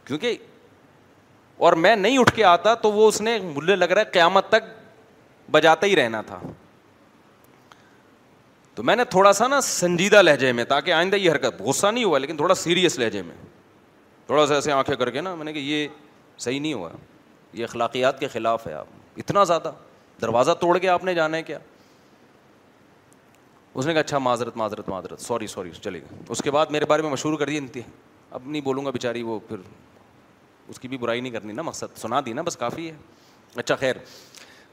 [0.06, 0.36] کیونکہ
[1.68, 4.50] اور میں نہیں اٹھ کے آتا تو وہ اس نے مجھے لگ رہا ہے قیامت
[4.50, 4.64] تک
[5.52, 6.40] بجاتا ہی رہنا تھا
[8.76, 12.04] تو میں نے تھوڑا سا نا سنجیدہ لہجے میں تاکہ آئندہ یہ حرکت غصہ نہیں
[12.04, 13.36] ہوا لیکن تھوڑا سیریس لہجے میں
[14.26, 15.88] تھوڑا سا ایسے آنکھیں کر کے نا میں نے کہ یہ
[16.40, 16.90] صحیح نہیں ہوا
[17.54, 18.86] یہ اخلاقیات کے خلاف ہے آپ
[19.18, 19.72] اتنا زیادہ
[20.22, 21.58] دروازہ توڑ کے آپ نے جانا ہے کیا
[23.74, 26.86] اس نے کہا اچھا معذرت معذرت معذرت سوری سوری چلے گا اس کے بعد میرے
[26.86, 27.82] بارے میں مشہور کر انتی
[28.32, 29.58] اب نہیں بولوں گا بیچاری وہ پھر
[30.70, 32.96] اس کی بھی برائی نہیں کرنی نا مقصد سنا دی نا بس کافی ہے
[33.56, 33.96] اچھا خیر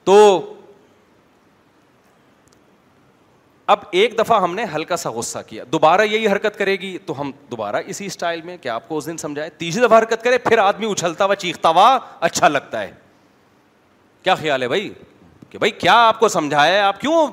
[0.04, 0.14] تو
[3.72, 7.20] اب ایک دفعہ ہم نے ہلکا سا غصہ کیا دوبارہ یہی حرکت کرے گی تو
[7.20, 10.38] ہم دوبارہ اسی اسٹائل میں کہ آپ کو اس دن سمجھائے تیسری دفعہ حرکت کرے
[10.48, 11.86] پھر آدمی اچھلتا ہوا چیختا ہوا
[12.28, 12.90] اچھا لگتا ہے
[14.22, 14.90] کیا خیال ہے بھائی
[15.50, 17.26] کہ بھائی کیا آپ کو سمجھایا آپ کیوں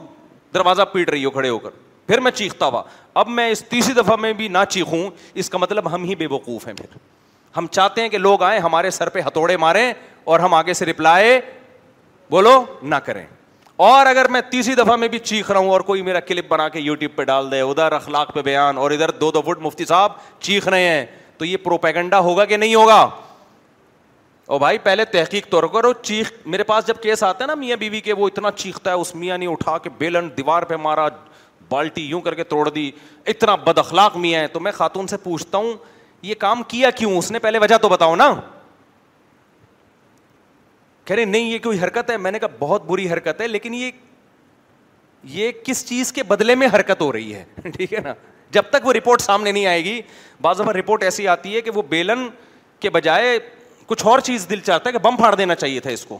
[0.53, 1.69] دروازہ پیٹ رہی ہو کھڑے ہو کر
[2.07, 2.83] پھر میں چیختا ہوا
[3.21, 5.03] اب میں اس تیسری دفعہ میں بھی نہ چیخوں
[5.43, 6.97] اس کا مطلب ہم ہی بے وقوف ہیں پھر
[7.57, 9.91] ہم چاہتے ہیں کہ لوگ آئیں ہمارے سر پہ ہتھوڑے ماریں
[10.33, 11.39] اور ہم آگے سے رپلائے
[12.29, 13.25] بولو نہ کریں
[13.85, 16.67] اور اگر میں تیسری دفعہ میں بھی چیخ رہا ہوں اور کوئی میرا کلپ بنا
[16.69, 19.85] کے یوٹیوب پہ ڈال دے ادھر اخلاق پہ بیان اور ادھر دو دو فٹ مفتی
[19.85, 20.11] صاحب
[20.47, 21.05] چیخ رہے ہیں
[21.37, 23.07] تو یہ پروپیگنڈا ہوگا کہ نہیں ہوگا
[24.47, 27.77] او بھائی پہلے تحقیق طور پر چیخ میرے پاس جب کیس آتا ہے نا میاں
[27.77, 30.75] بیوی بی کے وہ اتنا چیختا ہے اس میاں نے اٹھا کے بیلن دیوار پہ
[30.83, 31.07] مارا
[31.69, 32.89] بالٹی یوں کر کے توڑ دی
[33.27, 35.73] اتنا بد اخلاق میاں ہے تو میں خاتون سے پوچھتا ہوں
[36.21, 38.33] یہ کام کیا کیوں اس نے پہلے وجہ تو بتاؤ نا
[41.07, 43.73] کہہ رہے نہیں یہ کوئی حرکت ہے میں نے کہا بہت بری حرکت ہے لیکن
[43.73, 43.91] یہ
[45.33, 47.43] یہ کس چیز کے بدلے میں حرکت ہو رہی ہے
[47.75, 48.13] ٹھیک ہے نا
[48.51, 50.01] جب تک وہ رپورٹ سامنے نہیں آئے گی
[50.41, 52.27] بعض اب رپورٹ ایسی آتی ہے کہ وہ بیلن
[52.79, 53.37] کے بجائے
[53.85, 56.17] کچھ اور چیز دل چاہتا ہے کہ بم پھاڑ دینا چاہیے تھا اس کو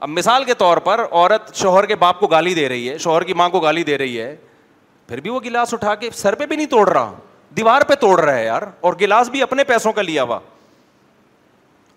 [0.00, 3.24] اب مثال کے طور پر عورت شوہر کے باپ کو گالی دے رہی ہے شوہر
[3.24, 4.34] کی ماں کو گالی دے رہی ہے
[5.08, 7.12] پھر بھی وہ گلاس اٹھا کے سر پہ بھی نہیں توڑ رہا
[7.56, 10.38] دیوار پہ توڑ رہا ہے یار اور گلاس بھی اپنے پیسوں کا لیا ہوا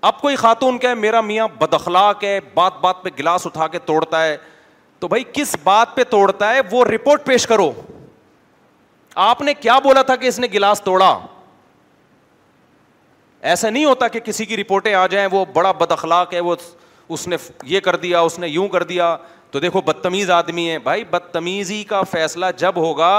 [0.06, 4.24] اب کوئی خاتون کہ میرا میاں بدخلاق ہے بات بات پہ گلاس اٹھا کے توڑتا
[4.24, 4.36] ہے
[5.00, 7.72] تو بھائی کس بات پہ توڑتا ہے وہ رپورٹ پیش کرو
[9.30, 11.10] آپ نے کیا بولا تھا کہ اس نے گلاس توڑا
[13.54, 16.56] ایسا نہیں ہوتا کہ کسی کی رپورٹیں آ جائیں وہ بڑا بد اخلاق ہے وہ
[17.16, 17.38] اس نے
[17.74, 19.16] یہ کر دیا اس نے یوں کر دیا
[19.52, 23.16] تو دیکھو بدتمیز آدمی ہے بھائی بدتمیزی کا فیصلہ جب ہوگا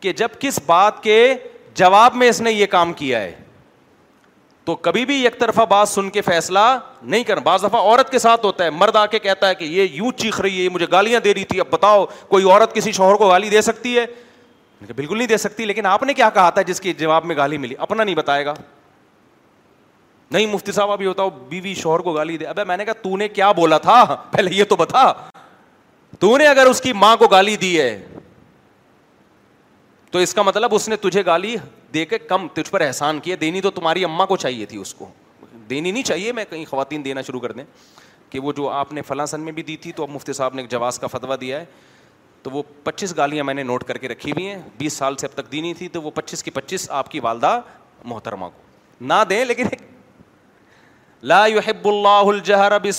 [0.00, 1.24] کہ جب کس بات کے
[1.76, 3.34] جواب میں اس نے یہ کام کیا ہے
[4.68, 6.58] تو کبھی بھی ایک طرفہ بات سن کے فیصلہ
[7.02, 9.64] نہیں کرنا بعض دفعہ عورت کے ساتھ ہوتا ہے مرد آ کے کہتا ہے کہ
[9.64, 12.92] یہ یوں چیخ رہی ہے مجھے گالیاں دے رہی تھی اب بتاؤ کوئی عورت کسی
[12.98, 14.04] شوہر کو گالی دے سکتی ہے
[14.96, 17.58] بالکل نہیں دے سکتی لیکن آپ نے کیا کہا تھا جس کے جواب میں گالی
[17.58, 18.54] ملی اپنا نہیں بتائے گا
[20.30, 23.16] نہیں مفتی صاحب ابھی ہوتا بیوی شوہر کو گالی دے ابے میں نے کہا تو
[23.16, 25.12] نے کیا بولا تھا پہلے یہ تو بتا
[26.18, 27.98] تو نے اگر اس کی ماں کو گالی دی ہے
[30.10, 31.56] تو اس کا مطلب اس نے تجھے گالی
[31.94, 34.92] دے کے کم تجھ پر احسان کیا دینی تو تمہاری اماں کو چاہیے تھی اس
[34.94, 35.08] کو
[35.70, 37.64] دینی نہیں چاہیے میں کہیں خواتین دینا شروع کر دیں
[38.30, 40.54] کہ وہ جو آپ نے فلاں سن میں بھی دی تھی تو اب مفتی صاحب
[40.54, 41.64] نے ایک جواز کا فتویٰ دیا ہے
[42.42, 45.26] تو وہ پچیس گالیاں میں نے نوٹ کر کے رکھی ہوئی ہیں بیس سال سے
[45.26, 47.58] اب تک دینی تھی تو وہ پچیس کی پچیس آپ کی والدہ
[48.04, 49.82] محترمہ کو نہ دیں لیکن ایک
[51.22, 52.92] لا يحب اللہ ب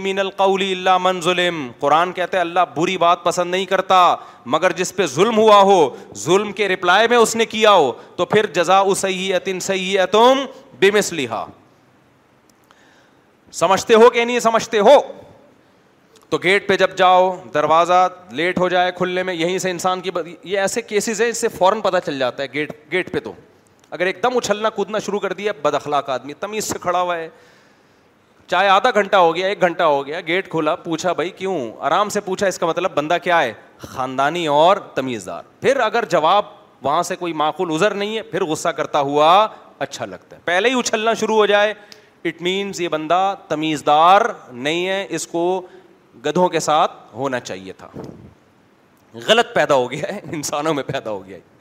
[0.00, 3.96] من القول الا اللہ ظلم قرآن کہتے ہیں اللہ بری بات پسند نہیں کرتا
[4.54, 5.88] مگر جس پہ ظلم ہوا ہو
[6.24, 9.46] ظلم کے رپلائے میں اس نے کیا ہو تو پھر جزا سیئت
[10.12, 10.44] تم
[10.80, 11.44] بےحا
[13.52, 14.98] سمجھتے ہو کہ نہیں سمجھتے ہو
[16.30, 20.10] تو گیٹ پہ جب جاؤ دروازہ لیٹ ہو جائے کھلنے میں یہیں سے انسان کی
[20.44, 23.32] یہ ایسے کیسز ہیں اس سے فوراً پتا چل جاتا ہے گیٹ گیٹ پہ تو
[23.90, 27.16] اگر ایک دم اچھلنا کودنا شروع کر دیا بد اخلاق آدمی تمیز سے کھڑا ہوا
[27.16, 27.28] ہے
[28.50, 32.08] چاہے آدھا گھنٹہ ہو گیا ایک گھنٹہ ہو گیا گیٹ کھولا پوچھا بھائی کیوں آرام
[32.16, 36.44] سے پوچھا اس کا مطلب بندہ کیا ہے خاندانی اور تمیزدار پھر اگر جواب
[36.82, 39.30] وہاں سے کوئی معقول ازر نہیں ہے پھر غصہ کرتا ہوا
[39.86, 41.72] اچھا لگتا ہے پہلے ہی اچھلنا شروع ہو جائے
[42.24, 44.20] اٹ مینس یہ بندہ تمیزدار
[44.52, 45.44] نہیں ہے اس کو
[46.26, 47.88] گدھوں کے ساتھ ہونا چاہیے تھا
[49.26, 51.54] غلط پیدا ہو گیا ہے انسانوں میں پیدا ہو گیا ہے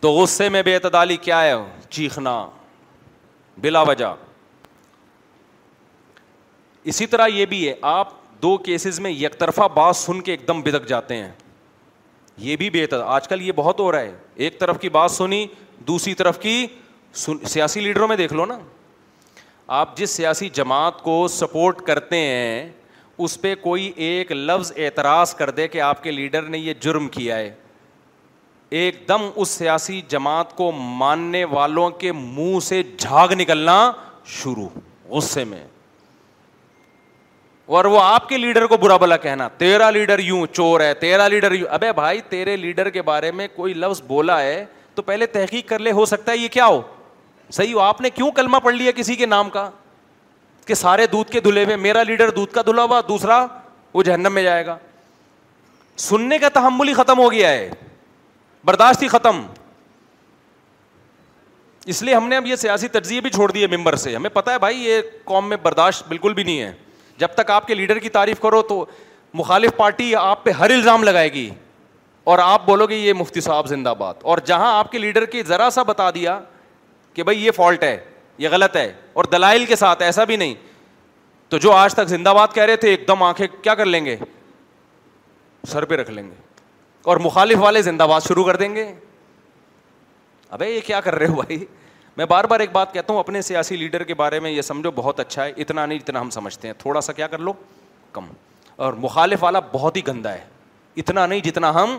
[0.00, 1.54] تو غصے میں بے اعتدالی کیا ہے
[1.90, 2.38] چیخنا
[3.60, 4.12] بلا وجہ
[6.92, 8.10] اسی طرح یہ بھی ہے آپ
[8.42, 11.30] دو کیسز میں یک طرفہ بات سن کے ایک دم بدک جاتے ہیں
[12.38, 15.46] یہ بھی بہتر آج کل یہ بہت ہو رہا ہے ایک طرف کی بات سنی
[15.86, 16.66] دوسری طرف کی
[17.12, 17.38] سن...
[17.46, 18.58] سیاسی لیڈروں میں دیکھ لو نا
[19.78, 22.68] آپ جس سیاسی جماعت کو سپورٹ کرتے ہیں
[23.24, 27.08] اس پہ کوئی ایک لفظ اعتراض کر دے کہ آپ کے لیڈر نے یہ جرم
[27.12, 27.52] کیا ہے
[28.70, 33.90] ایک دم اس سیاسی جماعت کو ماننے والوں کے منہ سے جھاگ نکلنا
[34.38, 34.68] شروع
[35.10, 35.64] غصے میں
[37.76, 41.26] اور وہ آپ کے لیڈر کو برا بلا کہنا تیرا لیڈر یوں چور ہے تیرا
[41.28, 44.64] لیڈر یوں ابے بھائی تیرے لیڈر کے بارے میں کوئی لفظ بولا ہے
[44.94, 46.80] تو پہلے تحقیق کر لے ہو سکتا ہے یہ کیا ہو
[47.52, 49.68] صحیح ہو آپ نے کیوں کلمہ پڑھ لیا کسی کے نام کا
[50.66, 53.44] کہ سارے دودھ کے دھلے میں میرا لیڈر دودھ کا دھلا ہوا دوسرا
[53.94, 54.76] وہ جہنم میں جائے گا
[56.10, 57.68] سننے کا تحمل ہی ختم ہو گیا ہے
[58.66, 59.40] برداشت ہی ختم
[61.92, 64.50] اس لیے ہم نے اب یہ سیاسی تجزیے بھی چھوڑ دیے ممبر سے ہمیں پتہ
[64.50, 66.72] ہے بھائی یہ قوم میں برداشت بالکل بھی نہیں ہے
[67.18, 68.84] جب تک آپ کے لیڈر کی تعریف کرو تو
[69.42, 71.48] مخالف پارٹی آپ پہ ہر الزام لگائے گی
[72.32, 75.42] اور آپ بولو گے یہ مفتی صاحب زندہ باد اور جہاں آپ کے لیڈر کی
[75.48, 76.38] ذرا سا بتا دیا
[77.14, 77.96] کہ بھائی یہ فالٹ ہے
[78.38, 78.90] یہ غلط ہے
[79.20, 80.54] اور دلائل کے ساتھ ایسا بھی نہیں
[81.48, 84.04] تو جو آج تک زندہ باد کہہ رہے تھے ایک دم آنکھیں کیا کر لیں
[84.04, 84.16] گے
[85.68, 86.34] سر پہ رکھ لیں گے
[87.06, 88.84] اور مخالف والے زندہ باد شروع کر دیں گے
[90.56, 91.64] ابھی یہ کیا کر رہے ہو بھائی
[92.16, 94.90] میں بار بار ایک بات کہتا ہوں اپنے سیاسی لیڈر کے بارے میں یہ سمجھو
[94.94, 97.52] بہت اچھا ہے اتنا نہیں جتنا ہم سمجھتے ہیں تھوڑا سا کیا کر لو
[98.12, 98.24] کم
[98.76, 100.40] اور مخالف والا بہت ہی گندا ہے
[101.04, 101.96] اتنا نہیں جتنا ہم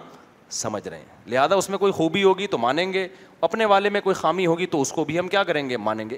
[0.59, 3.07] سمجھ رہے ہیں لہٰذا اس میں کوئی خوبی ہوگی تو مانیں گے
[3.49, 6.09] اپنے والے میں کوئی خامی ہوگی تو اس کو بھی ہم کیا کریں گے مانیں
[6.09, 6.17] گے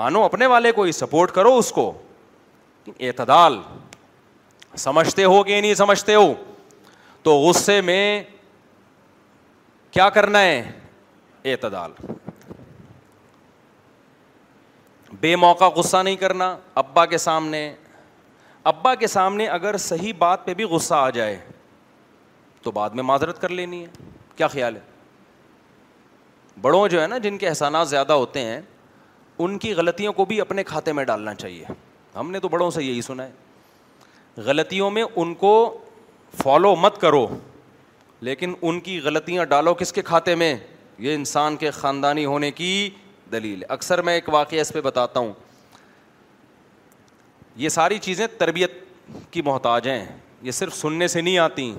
[0.00, 1.92] مانو اپنے والے ہی سپورٹ کرو اس کو
[2.98, 3.58] اعتدال
[4.78, 6.32] سمجھتے ہو کہ نہیں سمجھتے ہو
[7.22, 8.22] تو غصے میں
[9.92, 10.60] کیا کرنا ہے
[11.50, 11.92] اعتدال
[15.20, 17.72] بے موقع غصہ نہیں کرنا ابا کے سامنے
[18.72, 21.38] ابا کے سامنے اگر صحیح بات پہ بھی غصہ آ جائے
[22.62, 23.86] تو بعد میں معذرت کر لینی ہے
[24.36, 24.80] کیا خیال ہے
[26.60, 28.60] بڑوں جو ہے نا جن کے احسانات زیادہ ہوتے ہیں
[29.42, 31.64] ان کی غلطیوں کو بھی اپنے کھاتے میں ڈالنا چاہیے
[32.16, 35.54] ہم نے تو بڑوں سے یہی سنا ہے غلطیوں میں ان کو
[36.38, 37.26] فالو مت کرو
[38.24, 40.54] لیکن ان کی غلطیاں ڈالو کس کے کھاتے میں
[40.98, 42.88] یہ انسان کے خاندانی ہونے کی
[43.32, 45.32] دلیل اکثر میں ایک واقعہ اس پہ بتاتا ہوں
[47.56, 48.72] یہ ساری چیزیں تربیت
[49.30, 50.04] کی محتاج ہیں
[50.42, 51.74] یہ صرف سننے سے نہیں آتی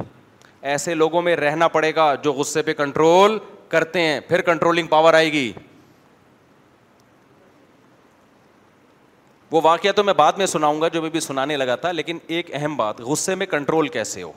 [0.72, 3.38] ایسے لوگوں میں رہنا پڑے گا جو غصے پہ کنٹرول
[3.70, 5.52] کرتے ہیں پھر کنٹرولنگ پاور آئے گی
[9.52, 12.18] وہ واقعہ تو میں بعد میں سناؤں گا جو میں بھی سنانے لگا تھا لیکن
[12.36, 14.32] ایک اہم بات غصے میں کنٹرول کیسے ہو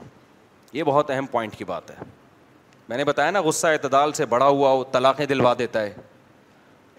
[0.72, 2.04] یہ بہت اہم پوائنٹ کی بات ہے
[2.88, 5.92] میں نے بتایا نا غصہ اعتدال سے بڑا ہوا وہ طلاقیں دلوا دیتا ہے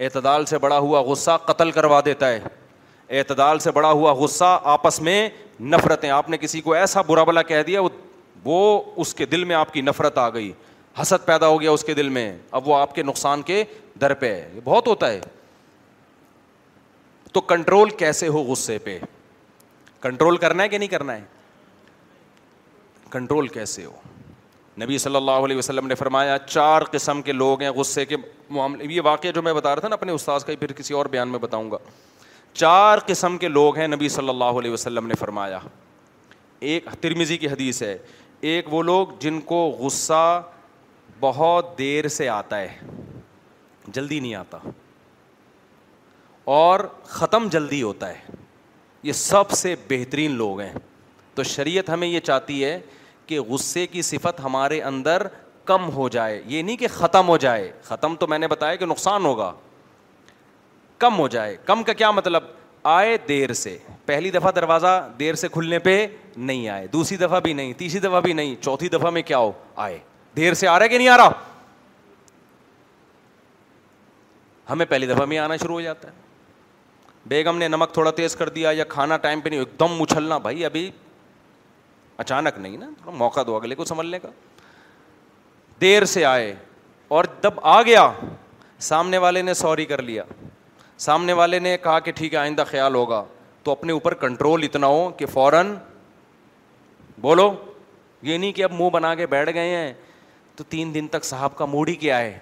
[0.04, 2.40] اعتدال سے بڑا ہوا غصہ قتل کروا دیتا ہے
[3.18, 5.20] اعتدال سے بڑا ہوا غصہ آپس میں
[5.74, 7.82] نفرتیں آپ نے کسی کو ایسا برا بلا کہہ دیا
[8.46, 10.52] وہ اس کے دل میں آپ کی نفرت آ گئی
[11.02, 13.64] حسد پیدا ہو گیا اس کے دل میں اب وہ آپ کے نقصان کے
[14.02, 15.20] در پہ ہے یہ بہت ہوتا ہے
[17.36, 18.98] تو کنٹرول کیسے ہو غصے پہ
[20.02, 21.24] کنٹرول کرنا ہے کہ نہیں کرنا ہے
[23.12, 23.92] کنٹرول کیسے ہو
[24.82, 28.18] نبی صلی اللہ علیہ وسلم نے فرمایا چار قسم کے لوگ ہیں غصے کے
[28.58, 30.94] معاملے یہ واقعہ جو میں بتا رہا تھا نا اپنے استاذ کا ہی پھر کسی
[30.94, 31.78] اور بیان میں بتاؤں گا
[32.54, 35.60] چار قسم کے لوگ ہیں نبی صلی اللہ علیہ وسلم نے فرمایا
[36.72, 37.98] ایک ترمیزی کی حدیث ہے
[38.54, 40.24] ایک وہ لوگ جن کو غصہ
[41.20, 42.76] بہت دیر سے آتا ہے
[43.94, 44.58] جلدی نہیں آتا
[46.54, 46.80] اور
[47.10, 48.34] ختم جلدی ہوتا ہے
[49.04, 50.74] یہ سب سے بہترین لوگ ہیں
[51.36, 52.80] تو شریعت ہمیں یہ چاہتی ہے
[53.28, 55.28] کہ غصے کی صفت ہمارے اندر
[55.66, 58.86] کم ہو جائے یہ نہیں کہ ختم ہو جائے ختم تو میں نے بتایا کہ
[58.86, 59.52] نقصان ہوگا
[61.00, 62.44] کم ہو جائے کم کا کیا مطلب
[62.88, 66.06] آئے دیر سے پہلی دفعہ دروازہ دیر سے کھلنے پہ
[66.38, 69.52] نہیں آئے دوسری دفعہ بھی نہیں تیسری دفعہ بھی نہیں چوتھی دفعہ میں کیا ہو
[69.88, 69.98] آئے
[70.38, 71.30] دیر سے آ رہا ہے کہ نہیں آ رہا
[74.70, 76.24] ہمیں پہلی دفعہ میں آنا شروع ہو جاتا ہے
[77.30, 80.38] بیگم نے نمک تھوڑا تیز کر دیا یا کھانا ٹائم پہ نہیں ایک دم اچھلنا
[80.38, 80.90] بھائی ابھی
[82.18, 84.30] اچانک نہیں نا تھوڑا موقع دو اگلے کو سمجھنے کا
[85.82, 86.54] دیر سے آئے
[87.16, 88.10] اور جب آ گیا
[88.90, 90.24] سامنے والے نے سوری کر لیا
[91.06, 93.24] سامنے والے نے کہا کہ ٹھیک ہے آئندہ خیال ہوگا
[93.64, 95.76] تو اپنے اوپر کنٹرول اتنا ہو کہ فوراً
[97.22, 97.52] بولو
[98.22, 99.94] یہ نہیں کہ اب منہ بنا کے بیٹھ گئے ہیں
[100.56, 102.38] تو تین دن تک صاحب کا موڈ ہی کیا ہے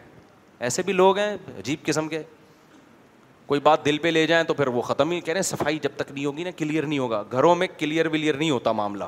[0.65, 2.21] ایسے بھی لوگ ہیں عجیب قسم کے
[3.47, 5.79] کوئی بات دل پہ لے جائیں تو پھر وہ ختم ہی کہہ رہے ہیں صفائی
[5.81, 9.03] جب تک نہیں ہوگی نا کلیئر نہیں ہوگا گھروں میں کلیئر ولیئر نہیں ہوتا معاملہ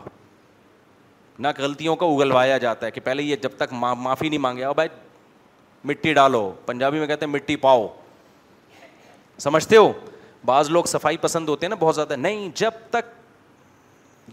[1.39, 4.73] نہ غلطیوں کا اگلوایا جاتا ہے کہ پہلے یہ جب تک معافی نہیں مانگے آؤ
[4.73, 4.89] بھائی
[5.87, 7.87] مٹی ڈالو پنجابی میں کہتے ہیں مٹی پاؤ
[9.39, 9.91] سمجھتے ہو
[10.45, 13.05] بعض لوگ صفائی پسند ہوتے ہیں نا بہت زیادہ نہیں جب تک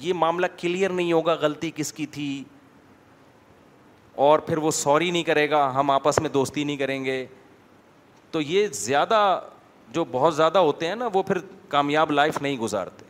[0.01, 2.43] یہ معاملہ کلیئر نہیں ہوگا غلطی کس کی تھی
[4.27, 7.25] اور پھر وہ سوری نہیں کرے گا ہم آپس میں دوستی نہیں کریں گے
[8.31, 9.17] تو یہ زیادہ
[9.95, 11.39] جو بہت زیادہ ہوتے ہیں نا وہ پھر
[11.69, 13.05] کامیاب لائف نہیں گزارتے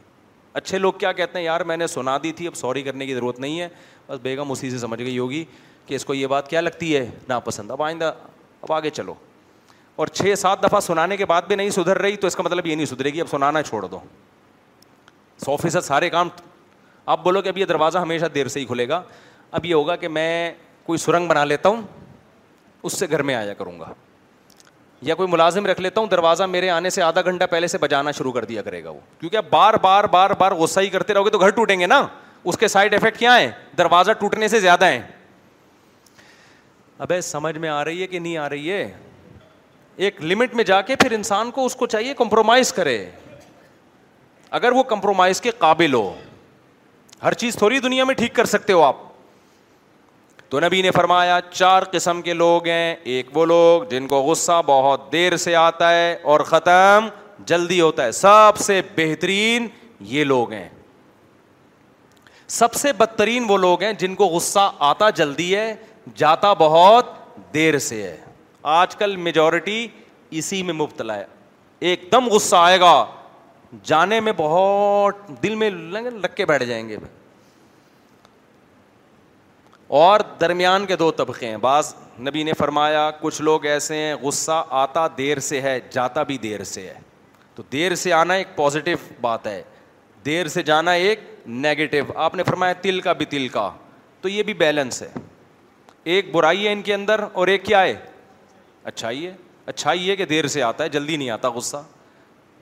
[0.60, 3.14] اچھے لوگ کیا کہتے ہیں یار میں نے سنا دی تھی اب سوری کرنے کی
[3.14, 3.68] ضرورت نہیں ہے
[4.08, 5.44] بس بیگم اسی سے سمجھ گئی ہوگی
[5.86, 8.12] کہ اس کو یہ بات کیا لگتی ہے ناپسند اب آئندہ
[8.62, 9.14] اب آگے چلو
[10.02, 12.66] اور چھ سات دفعہ سنانے کے بعد بھی نہیں سدھر رہی تو اس کا مطلب
[12.66, 13.98] یہ نہیں سدھرے گی اب سنانا چھوڑ دو
[15.44, 16.28] سو فیصد سارے کام
[17.14, 19.02] آپ بولو کہ اب یہ دروازہ ہمیشہ دیر سے ہی کھلے گا
[19.58, 20.52] اب یہ ہوگا کہ میں
[20.86, 21.82] کوئی سرنگ بنا لیتا ہوں
[22.82, 23.92] اس سے گھر میں آیا کروں گا
[25.06, 28.10] یا کوئی ملازم رکھ لیتا ہوں دروازہ میرے آنے سے آدھا گھنٹہ پہلے سے بجانا
[28.18, 31.14] شروع کر دیا کرے گا وہ کیونکہ آپ بار بار بار بار غصہ ہی کرتے
[31.14, 32.02] رہو گے تو گھر ٹوٹیں گے نا
[32.50, 33.48] اس کے سائڈ افیکٹ کیا ہیں
[33.78, 35.00] دروازہ ٹوٹنے سے زیادہ ہیں
[36.98, 38.90] ابے سمجھ میں آ رہی ہے کہ نہیں آ رہی ہے
[40.06, 43.04] ایک لمٹ میں جا کے پھر انسان کو اس کو چاہیے کمپرومائز کرے
[44.58, 46.12] اگر وہ کمپرومائز کے قابل ہو
[47.22, 48.96] ہر چیز تھوڑی دنیا میں ٹھیک کر سکتے ہو آپ
[50.52, 54.60] تو نبی نے فرمایا چار قسم کے لوگ ہیں ایک وہ لوگ جن کو غصہ
[54.66, 57.06] بہت دیر سے آتا ہے اور ختم
[57.50, 59.68] جلدی ہوتا ہے سب سے بہترین
[60.08, 60.68] یہ لوگ ہیں
[62.58, 65.74] سب سے بدترین وہ لوگ ہیں جن کو غصہ آتا جلدی ہے
[66.16, 67.06] جاتا بہت
[67.54, 68.16] دیر سے ہے
[68.82, 69.86] آج کل میجورٹی
[70.40, 71.24] اسی میں مبتلا ہے
[71.88, 72.94] ایک دم غصہ آئے گا
[73.92, 76.96] جانے میں بہت دل میں لگ کے بیٹھ جائیں گے
[80.00, 81.94] اور درمیان کے دو طبقے ہیں بعض
[82.26, 86.62] نبی نے فرمایا کچھ لوگ ایسے ہیں غصہ آتا دیر سے ہے جاتا بھی دیر
[86.70, 86.94] سے ہے
[87.54, 88.90] تو دیر سے آنا ایک پازیٹو
[89.20, 89.60] بات ہے
[90.26, 93.68] دیر سے جانا ایک نگیٹو آپ نے فرمایا تل کا بھی تل کا
[94.20, 95.08] تو یہ بھی بیلنس ہے
[96.14, 97.94] ایک برائی ہے ان کے اندر اور ایک کیا ہے
[98.84, 99.34] اچھائی ہے
[99.66, 101.82] اچھائی ہے کہ دیر سے آتا ہے جلدی نہیں آتا غصہ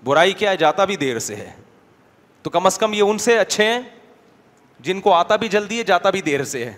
[0.05, 1.51] برائی کیا ہے جاتا بھی دیر سے ہے
[2.43, 3.81] تو کم از کم یہ ان سے اچھے ہیں
[4.83, 6.73] جن کو آتا بھی جلدی ہے جاتا بھی دیر سے ہے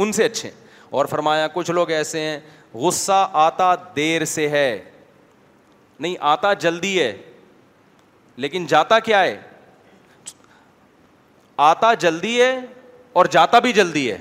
[0.00, 0.56] ان سے اچھے ہیں
[0.96, 2.38] اور فرمایا کچھ لوگ ایسے ہیں
[2.74, 4.68] غصہ آتا دیر سے ہے
[5.98, 7.12] نہیں آتا جلدی ہے
[8.44, 9.36] لیکن جاتا کیا ہے
[11.66, 12.56] آتا جلدی ہے
[13.18, 14.18] اور جاتا بھی جلدی ہے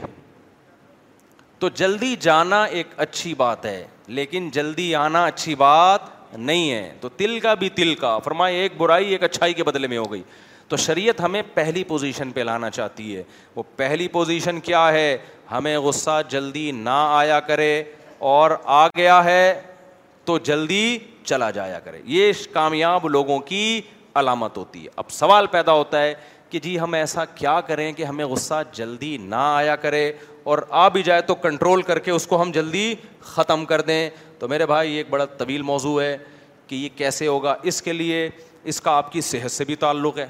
[1.59, 3.85] تو جلدی جانا ایک اچھی بات ہے
[4.19, 8.77] لیکن جلدی آنا اچھی بات نہیں ہے تو تل کا بھی تل کا فرمایا ایک
[8.77, 10.21] برائی ایک اچھائی کے بدلے میں ہو گئی
[10.69, 13.23] تو شریعت ہمیں پہلی پوزیشن پہ لانا چاہتی ہے
[13.55, 15.17] وہ پہلی پوزیشن کیا ہے
[15.51, 17.73] ہمیں غصہ جلدی نہ آیا کرے
[18.29, 19.41] اور آ گیا ہے
[20.25, 23.79] تو جلدی چلا جایا کرے یہ کامیاب لوگوں کی
[24.19, 26.13] علامت ہوتی ہے اب سوال پیدا ہوتا ہے
[26.49, 30.11] کہ جی ہم ایسا کیا کریں کہ ہمیں غصہ جلدی نہ آیا کرے
[30.51, 32.93] اور آ بھی جائے تو کنٹرول کر کے اس کو ہم جلدی
[33.33, 34.09] ختم کر دیں
[34.39, 36.17] تو میرے بھائی یہ ایک بڑا طویل موضوع ہے
[36.67, 38.27] کہ یہ کیسے ہوگا اس کے لیے
[38.71, 40.25] اس کا آپ کی صحت سے بھی تعلق ہے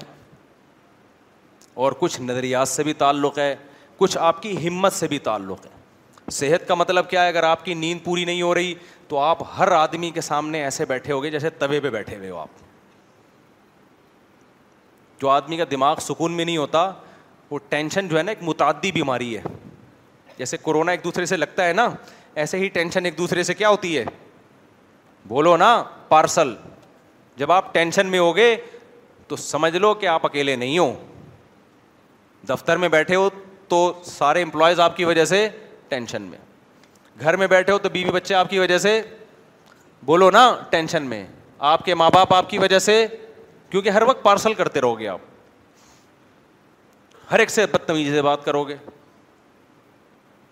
[1.84, 3.54] اور کچھ نظریات سے بھی تعلق ہے
[3.96, 7.64] کچھ آپ کی ہمت سے بھی تعلق ہے صحت کا مطلب کیا ہے اگر آپ
[7.64, 8.74] کی نیند پوری نہیں ہو رہی
[9.08, 12.30] تو آپ ہر آدمی کے سامنے ایسے بیٹھے ہو گئے جیسے توے پہ بیٹھے ہوئے
[12.30, 12.64] ہو آپ
[15.20, 16.90] جو آدمی کا دماغ سکون میں نہیں ہوتا
[17.50, 19.42] وہ ٹینشن جو ہے نا ایک متعدی بیماری ہے
[20.38, 21.88] جیسے کورونا ایک دوسرے سے لگتا ہے نا
[22.42, 24.04] ایسے ہی ٹینشن ایک دوسرے سے کیا ہوتی ہے
[25.28, 25.70] بولو نا
[26.08, 26.54] پارسل
[27.36, 28.32] جب آپ ٹینشن میں ہو
[29.28, 30.92] تو سمجھ لو کہ آپ اکیلے نہیں ہوں
[32.48, 33.28] دفتر میں بیٹھے ہو
[33.68, 35.48] تو سارے امپلائز آپ کی وجہ سے
[35.88, 36.38] ٹینشن میں
[37.20, 39.00] گھر میں بیٹھے ہو تو بیوی بچے آپ کی وجہ سے
[40.06, 41.24] بولو نا ٹینشن میں
[41.72, 43.06] آپ کے ماں باپ آپ کی وجہ سے
[43.70, 45.20] کیونکہ ہر وقت پارسل کرتے رہو گے آپ
[47.30, 48.76] ہر ایک سے بدتمیزی سے بات کرو گے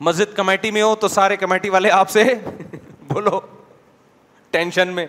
[0.00, 2.22] مسجد کمیٹی میں ہو تو سارے کمیٹی والے آپ سے
[3.12, 3.38] بولو
[4.50, 5.06] ٹینشن میں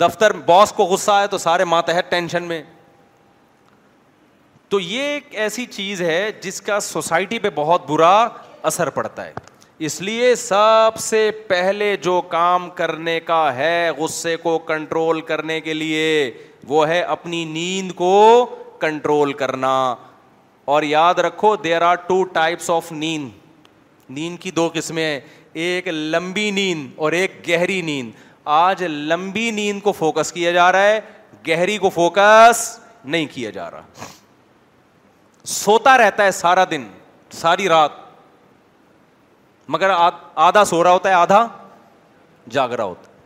[0.00, 2.62] دفتر باس کو غصہ آئے تو سارے ماتحت ٹینشن میں
[4.70, 8.12] تو یہ ایک ایسی چیز ہے جس کا سوسائٹی پہ بہت برا
[8.70, 9.32] اثر پڑتا ہے
[9.88, 15.74] اس لیے سب سے پہلے جو کام کرنے کا ہے غصے کو کنٹرول کرنے کے
[15.74, 16.02] لیے
[16.68, 18.12] وہ ہے اپنی نیند کو
[18.80, 19.72] کنٹرول کرنا
[20.74, 23.30] اور یاد رکھو there are two types of نیند
[24.18, 25.18] نیند کی دو قسمیں ہیں
[25.66, 28.10] ایک لمبی نیند اور ایک گہری نیند
[28.58, 31.00] آج لمبی نیند کو فوکس کیا جا رہا ہے
[31.48, 34.14] گہری کو فوکس نہیں کیا جا رہا
[35.48, 36.82] سوتا رہتا ہے سارا دن
[37.32, 37.90] ساری رات
[39.70, 41.46] مگر آدھا سو رہا ہوتا ہے آدھا
[42.56, 43.16] جاگ رہا ہوتا ہے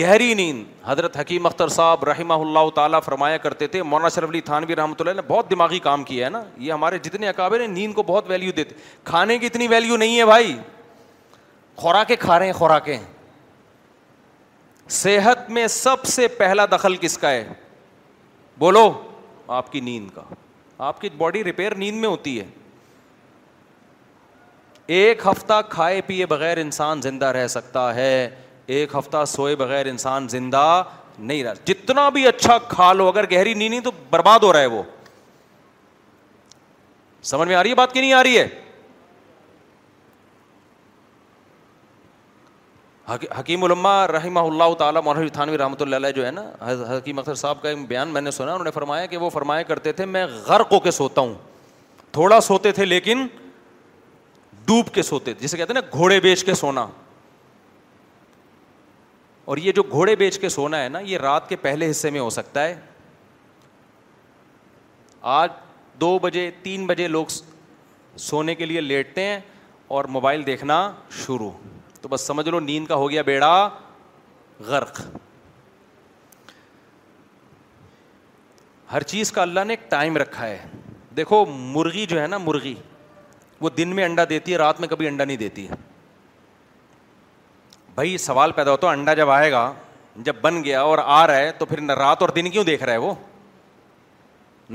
[0.00, 4.40] گہری نیند حضرت حکیم اختر صاحب رحمہ اللہ تعالیٰ فرمایا کرتے تھے مولانا شرف علی
[4.48, 7.68] تھانوی رحمۃ اللہ نے بہت دماغی کام کیا ہے نا یہ ہمارے جتنے اکابر ہیں
[7.76, 8.74] نیند کو بہت ویلیو دیتے
[9.12, 10.56] کھانے کی اتنی ویلیو نہیں ہے بھائی
[11.76, 12.98] خوراکیں کھا رہے ہیں خوراکیں
[15.02, 17.46] صحت میں سب سے پہلا دخل کس کا ہے
[18.58, 18.90] بولو
[19.60, 20.22] آپ کی نیند کا
[20.78, 22.44] آپ کی باڈی ریپیئر نیند میں ہوتی ہے
[24.94, 28.28] ایک ہفتہ کھائے پیے بغیر انسان زندہ رہ سکتا ہے
[28.76, 30.82] ایک ہفتہ سوئے بغیر انسان زندہ
[31.18, 34.66] نہیں رہ جتنا بھی اچھا کھا لو اگر گہری نہیں تو برباد ہو رہا ہے
[34.66, 34.82] وہ
[37.30, 38.48] سمجھ میں آ رہی ہے بات کی نہیں آ رہی ہے
[43.08, 46.42] حکیم علماء رحمہ اللہ تعالیٰ مولانا تھانوی رحمۃ اللہ علیہ جو ہے نا
[46.96, 49.62] حکیم اختر صاحب کا ایک بیان میں نے سنا انہوں نے فرمایا کہ وہ فرمایا
[49.70, 51.34] کرتے تھے میں غرق ہو کے سوتا ہوں
[52.12, 53.26] تھوڑا سوتے تھے لیکن
[54.66, 56.86] ڈوب کے سوتے تھے جسے کہتے ہیں نا گھوڑے بیچ کے سونا
[59.52, 62.20] اور یہ جو گھوڑے بیچ کے سونا ہے نا یہ رات کے پہلے حصے میں
[62.20, 62.74] ہو سکتا ہے
[65.36, 65.48] آج
[66.00, 67.26] دو بجے تین بجے لوگ
[68.30, 69.38] سونے کے لیے لیٹتے ہیں
[69.96, 70.80] اور موبائل دیکھنا
[71.26, 71.50] شروع
[72.04, 73.52] تو بس سمجھ لو نیند کا ہو گیا بیڑا
[74.66, 75.00] غرق
[78.92, 80.58] ہر چیز کا اللہ نے ایک ٹائم رکھا ہے
[81.16, 81.44] دیکھو
[81.74, 82.74] مرغی جو ہے نا مرغی
[83.60, 85.74] وہ دن میں انڈا دیتی ہے رات میں کبھی انڈا نہیں دیتی ہے
[87.94, 89.72] بھائی سوال پیدا ہوتا انڈا جب آئے گا
[90.28, 92.92] جب بن گیا اور آ رہا ہے تو پھر رات اور دن کیوں دیکھ رہا
[92.92, 93.14] ہے وہ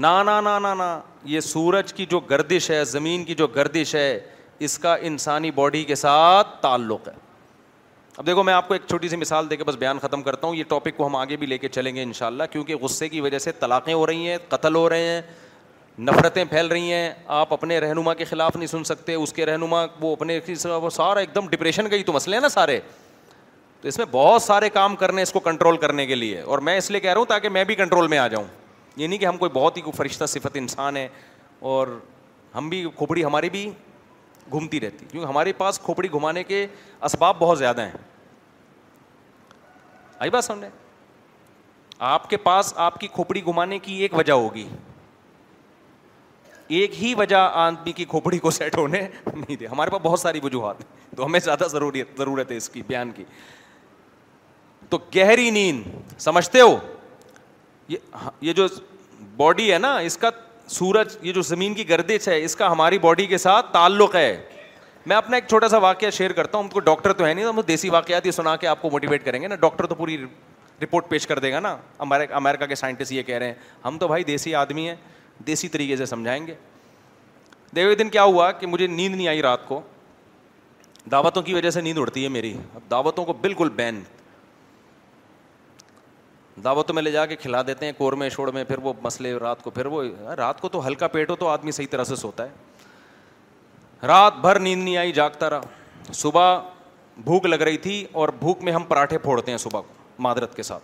[0.05, 0.97] نہ
[1.36, 4.09] یہ سورج کی جو گردش ہے زمین کی جو گردش ہے
[4.66, 7.14] اس کا انسانی باڈی کے ساتھ تعلق ہے
[8.18, 10.47] اب دیکھو میں آپ کو ایک چھوٹی سی مثال دے کے بس بیان ختم کرتا
[10.47, 12.76] ہوں یہ ٹاپک کو ہم آگے بھی لے کے چلیں گے ان شاء اللہ کیونکہ
[12.82, 15.22] غصے کی وجہ سے طلاقیں ہو رہی ہیں قتل ہو رہے ہیں
[16.07, 19.86] نفرتیں پھیل رہی ہیں آپ اپنے رہنما کے خلاف نہیں سن سکتے اس کے رہنما
[20.01, 20.39] وہ اپنے
[20.82, 22.80] وہ سارا ایک دم ڈپریشن کا ہی تو مسئلے ہیں نا سارے
[23.82, 26.78] تو اس میں بہت سارے کام کرنے اس کو کنٹرول کرنے کے لیے اور میں
[26.78, 28.45] اس لیے کہہ رہا ہوں تاکہ میں بھی کنٹرول میں آ جاؤں
[28.97, 31.07] یہ نہیں کہ ہم کوئی بہت ہی کوئی فرشتہ صفت انسان ہے
[31.74, 31.99] اور
[32.55, 33.70] ہم بھی کھوپڑی ہماری بھی
[34.52, 36.66] گھومتی رہتی کیونکہ ہمارے پاس کھوپڑی گھمانے کے
[37.10, 37.97] اسباب بہت زیادہ ہیں
[40.20, 40.70] آئی بات سمجھے
[42.08, 44.68] آپ کے پاس آپ کی کھوپڑی گھمانے کی ایک وجہ ہوگی
[46.78, 49.02] ایک ہی وجہ آدمی کی کھوپڑی کو سیٹ ہونے
[49.34, 52.70] نہیں دے ہمارے پاس بہت ساری وجوہات ہیں تو ہمیں زیادہ ضروریت ضرورت ہے اس
[52.70, 53.24] کی بیان کی
[54.89, 56.78] تو گہری نیند سمجھتے ہو
[58.47, 58.68] یہ جو
[59.38, 60.30] باڈی ہے نا اس کا
[60.70, 64.36] سورج یہ جو زمین کی گردش ہے اس کا ہماری باڈی کے ساتھ تعلق ہے
[65.05, 67.45] میں اپنا ایک چھوٹا سا واقعہ شیئر کرتا ہوں ہم کو ڈاکٹر تو ہے نہیں
[67.45, 70.17] ہم دیسی واقعات یہ سنا کے آپ کو موٹیویٹ کریں گے نا ڈاکٹر تو پوری
[70.84, 71.76] رپورٹ پیش کر دے گا نا
[72.36, 73.53] امریکہ کے سائنٹسٹ یہ کہہ رہے ہیں
[73.86, 74.95] ہم تو بھائی دیسی آدمی ہیں
[75.47, 76.53] دیسی طریقے سے سمجھائیں گے
[77.76, 79.82] دیو دن کیا ہوا کہ مجھے نیند نہیں آئی رات کو
[81.11, 84.01] دعوتوں کی وجہ سے نیند اڑتی ہے میری اب دعوتوں کو بالکل بین
[86.64, 89.62] دعوتوں میں لے جا کے کھلا دیتے ہیں کورمے شور میں پھر وہ مسئلے رات
[89.64, 90.03] کو پھر وہ
[90.38, 94.60] رات کو تو ہلکا پیٹ ہو تو آدمی صحیح طرح سے سوتا ہے رات بھر
[94.60, 96.57] نیند نہیں آئی جاگتا رہا صبح
[97.24, 100.64] بھوک لگ رہی تھی اور بھوک میں ہم پراٹھے پھوڑتے ہیں صبح کو معدرت کے
[100.64, 100.84] ساتھ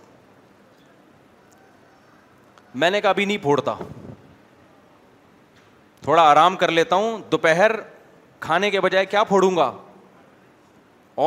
[2.83, 3.73] میں نے کہا ابھی نہیں پھوڑتا
[6.03, 7.71] تھوڑا آرام کر لیتا ہوں دوپہر
[8.39, 9.71] کھانے کے بجائے کیا پھوڑوں گا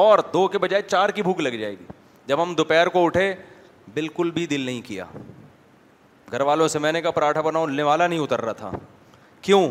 [0.01, 1.84] اور دو کے بجائے چار کی بھوک لگ جائے گی
[2.26, 3.32] جب ہم دوپہر کو اٹھے
[3.95, 5.05] بالکل بھی دل نہیں کیا
[6.32, 8.70] گھر والوں سے میں نے کہا پراٹھا بناؤ النے والا نہیں اتر رہا تھا
[9.43, 9.68] کیوں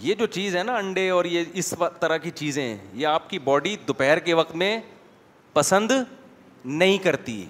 [0.00, 3.38] یہ جو چیز ہے نا انڈے اور یہ اس طرح کی چیزیں یہ آپ کی
[3.46, 4.78] باڈی دوپہر کے وقت میں
[5.52, 5.92] پسند
[6.64, 7.44] نہیں کرتی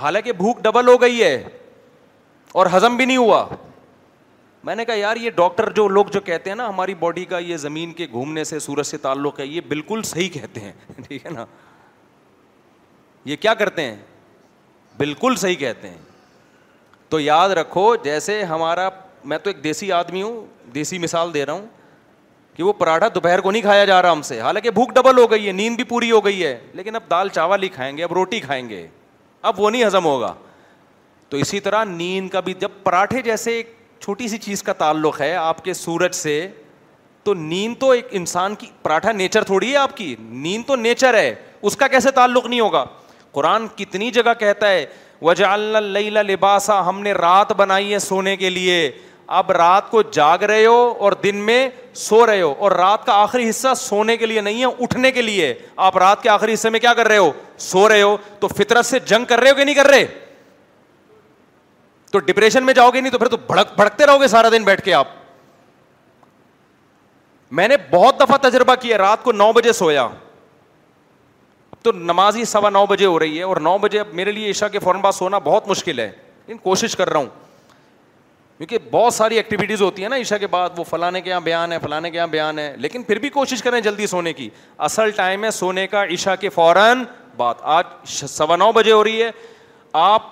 [0.00, 1.42] حالانکہ بھوک ڈبل ہو گئی ہے
[2.60, 3.46] اور ہزم بھی نہیں ہوا
[4.64, 7.38] میں نے کہا یار یہ ڈاکٹر جو لوگ جو کہتے ہیں نا ہماری باڈی کا
[7.38, 10.72] یہ زمین کے گھومنے سے سورج سے تعلق ہے یہ بالکل صحیح کہتے ہیں
[11.06, 11.44] ٹھیک ہے نا
[13.24, 13.96] یہ کیا کرتے ہیں
[15.00, 15.98] بالکل صحیح کہتے ہیں
[17.10, 18.88] تو یاد رکھو جیسے ہمارا
[19.30, 20.42] میں تو ایک دیسی آدمی ہوں
[20.74, 21.66] دیسی مثال دے رہا ہوں
[22.56, 25.30] کہ وہ پراٹھا دوپہر کو نہیں کھایا جا رہا ہم سے حالانکہ بھوک ڈبل ہو
[25.30, 28.04] گئی ہے نیند بھی پوری ہو گئی ہے لیکن اب دال چاول ہی کھائیں گے
[28.04, 28.86] اب روٹی کھائیں گے
[29.50, 30.32] اب وہ نہیں ہضم ہوگا
[31.28, 35.20] تو اسی طرح نیند کا بھی جب پراٹھے جیسے ایک چھوٹی سی چیز کا تعلق
[35.20, 36.46] ہے آپ کے سورج سے
[37.24, 41.14] تو نیند تو ایک انسان کی پراٹھا نیچر تھوڑی ہے آپ کی نیند تو نیچر
[41.18, 41.34] ہے
[41.70, 42.84] اس کا کیسے تعلق نہیں ہوگا
[43.32, 44.84] قرآن کتنی جگہ کہتا ہے
[45.22, 48.90] وجا اللہ لباسا ہم نے رات بنائی ہے سونے کے لیے
[49.38, 50.76] اب رات کو جاگ رہے ہو
[51.06, 51.58] اور دن میں
[52.04, 55.22] سو رہے ہو اور رات کا آخری حصہ سونے کے لیے نہیں ہے اٹھنے کے
[55.22, 55.52] لیے
[55.88, 57.30] آپ رات کے آخری حصے میں کیا کر رہے ہو
[57.68, 60.06] سو رہے ہو تو فطرت سے جنگ کر رہے ہو کہ نہیں کر رہے
[62.12, 64.64] تو ڈپریشن میں جاؤ گے نہیں تو پھر تو بھڑک بھڑکتے رہو گے سارا دن
[64.64, 65.08] بیٹھ کے آپ
[67.60, 70.08] میں نے بہت دفعہ تجربہ کیا رات کو نو بجے سویا
[71.82, 74.50] تو نماز ہی سوا نو بجے ہو رہی ہے اور نو بجے اب میرے لیے
[74.50, 76.10] عشا کے فوراً بعد سونا بہت مشکل ہے
[76.46, 77.26] لیکن کوشش کر رہا ہوں
[78.58, 81.72] کیونکہ بہت ساری ایکٹیویٹیز ہوتی ہیں نا عشاء کے بعد وہ فلانے کے یہاں بیان
[81.72, 84.48] ہے فلانے کے یہاں بیان ہے لیکن پھر بھی کوشش کریں جلدی سونے کی
[84.88, 87.04] اصل ٹائم ہے سونے کا عشا کے فوراً
[87.36, 87.84] بات آج
[88.28, 89.30] سوا نو بجے ہو رہی ہے
[90.02, 90.26] آپ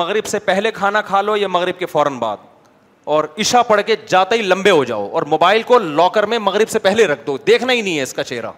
[0.00, 2.50] مغرب سے پہلے کھانا کھا لو یا مغرب کے فوراً بعد
[3.12, 6.68] اور عشا پڑھ کے جاتے ہی لمبے ہو جاؤ اور موبائل کو لاکر میں مغرب
[6.70, 8.50] سے پہلے رکھ دو دیکھنا ہی نہیں ہے اس کا چہرہ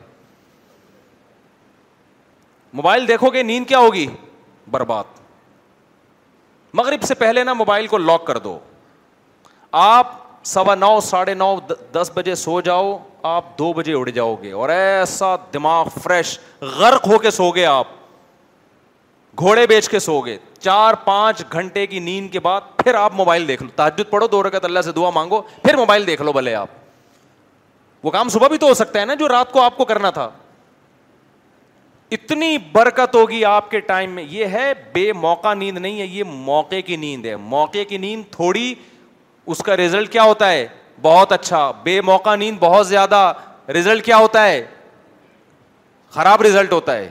[2.77, 4.07] موبائل دیکھو گے نیند کیا ہوگی
[4.70, 5.18] برباد
[6.79, 8.59] مغرب سے پہلے نا موبائل کو لاک کر دو
[9.83, 10.11] آپ
[10.53, 11.55] سوا نو ساڑھے نو
[11.93, 12.97] دس بجے سو جاؤ
[13.35, 16.39] آپ دو بجے اڑ جاؤ گے اور ایسا دماغ فریش
[16.79, 17.87] غرق ہو کے سو گے آپ
[19.41, 23.47] گھوڑے بیچ کے سو گے چار پانچ گھنٹے کی نیند کے بعد پھر آپ موبائل
[23.49, 26.55] دیکھ لو تحجد پڑھو دو رکت اللہ سے دعا مانگو پھر موبائل دیکھ لو بھلے
[26.55, 26.68] آپ
[28.03, 30.11] وہ کام صبح بھی تو ہو سکتا ہے نا جو رات کو آپ کو کرنا
[30.18, 30.31] تھا
[32.13, 36.25] اتنی برکت ہوگی آپ کے ٹائم میں یہ ہے بے موقع نیند نہیں ہے یہ
[36.27, 38.75] موقع کی نیند ہے موقع کی نیند تھوڑی
[39.53, 40.67] اس کا رزلٹ کیا ہوتا ہے
[41.03, 43.33] بہت اچھا بے موقع نیند بہت زیادہ
[43.75, 44.65] ریزلٹ کیا ہوتا ہے
[46.15, 47.11] خراب رزلٹ ہوتا ہے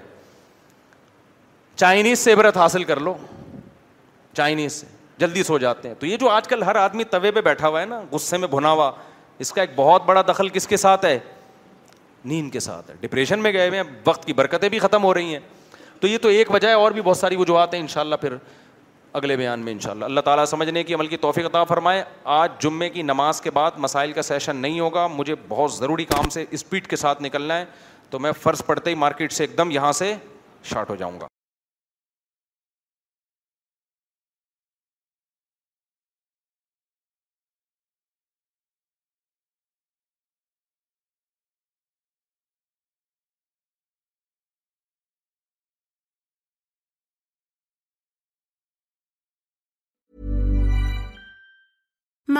[1.75, 3.13] چائنیز سے عبرت حاصل کر لو
[4.37, 4.85] چائنیز سے
[5.19, 7.81] جلدی سو جاتے ہیں تو یہ جو آج کل ہر آدمی توے پہ بیٹھا ہوا
[7.81, 8.91] ہے نا غصے میں بھنا ہوا
[9.43, 11.17] اس کا ایک بہت بڑا دخل کس کے ساتھ ہے
[12.25, 15.13] نیند کے ساتھ ہے ڈپریشن میں گئے ہوئے ہیں وقت کی برکتیں بھی ختم ہو
[15.13, 15.39] رہی ہیں
[16.01, 18.15] تو یہ تو ایک وجہ ہے اور بھی بہت ساری وجوہات ہیں ان شاء اللہ
[18.21, 18.35] پھر
[19.13, 22.03] اگلے بیان میں ان شاء اللہ اللہ تعالیٰ سمجھنے کی عمل کی توفیق عطا فرمائے
[22.37, 26.29] آج جمعے کی نماز کے بعد مسائل کا سیشن نہیں ہوگا مجھے بہت ضروری کام
[26.37, 27.65] سے اسپیڈ کے ساتھ نکلنا ہے
[28.09, 30.13] تو میں فرض پڑتے ہی مارکیٹ سے ایک دم یہاں سے
[30.71, 31.27] شارٹ ہو جاؤں گا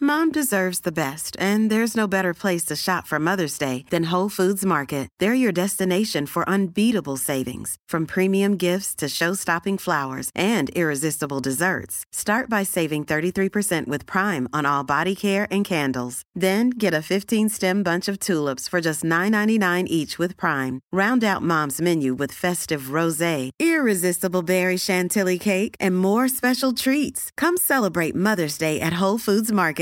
[0.00, 4.10] Mom deserves the best, and there's no better place to shop for Mother's Day than
[4.10, 5.08] Whole Foods Market.
[5.20, 12.04] They're your destination for unbeatable savings, from premium gifts to show-stopping flowers and irresistible desserts.
[12.10, 16.22] Start by saving 33% with Prime on all body care and candles.
[16.34, 20.80] Then get a 15-stem bunch of tulips for just $9.99 each with Prime.
[20.90, 27.30] Round out Mom's menu with festive rosé, irresistible berry chantilly cake, and more special treats.
[27.36, 29.72] Come celebrate Mother's Day at Whole Foods Market.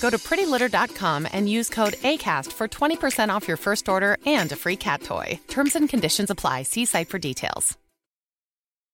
[0.00, 4.56] Go to prettylitter.com and use code ACAST for 20% off your first order and a
[4.56, 5.40] free cat toy.
[5.48, 6.62] Terms and conditions apply.
[6.62, 7.74] See site for details.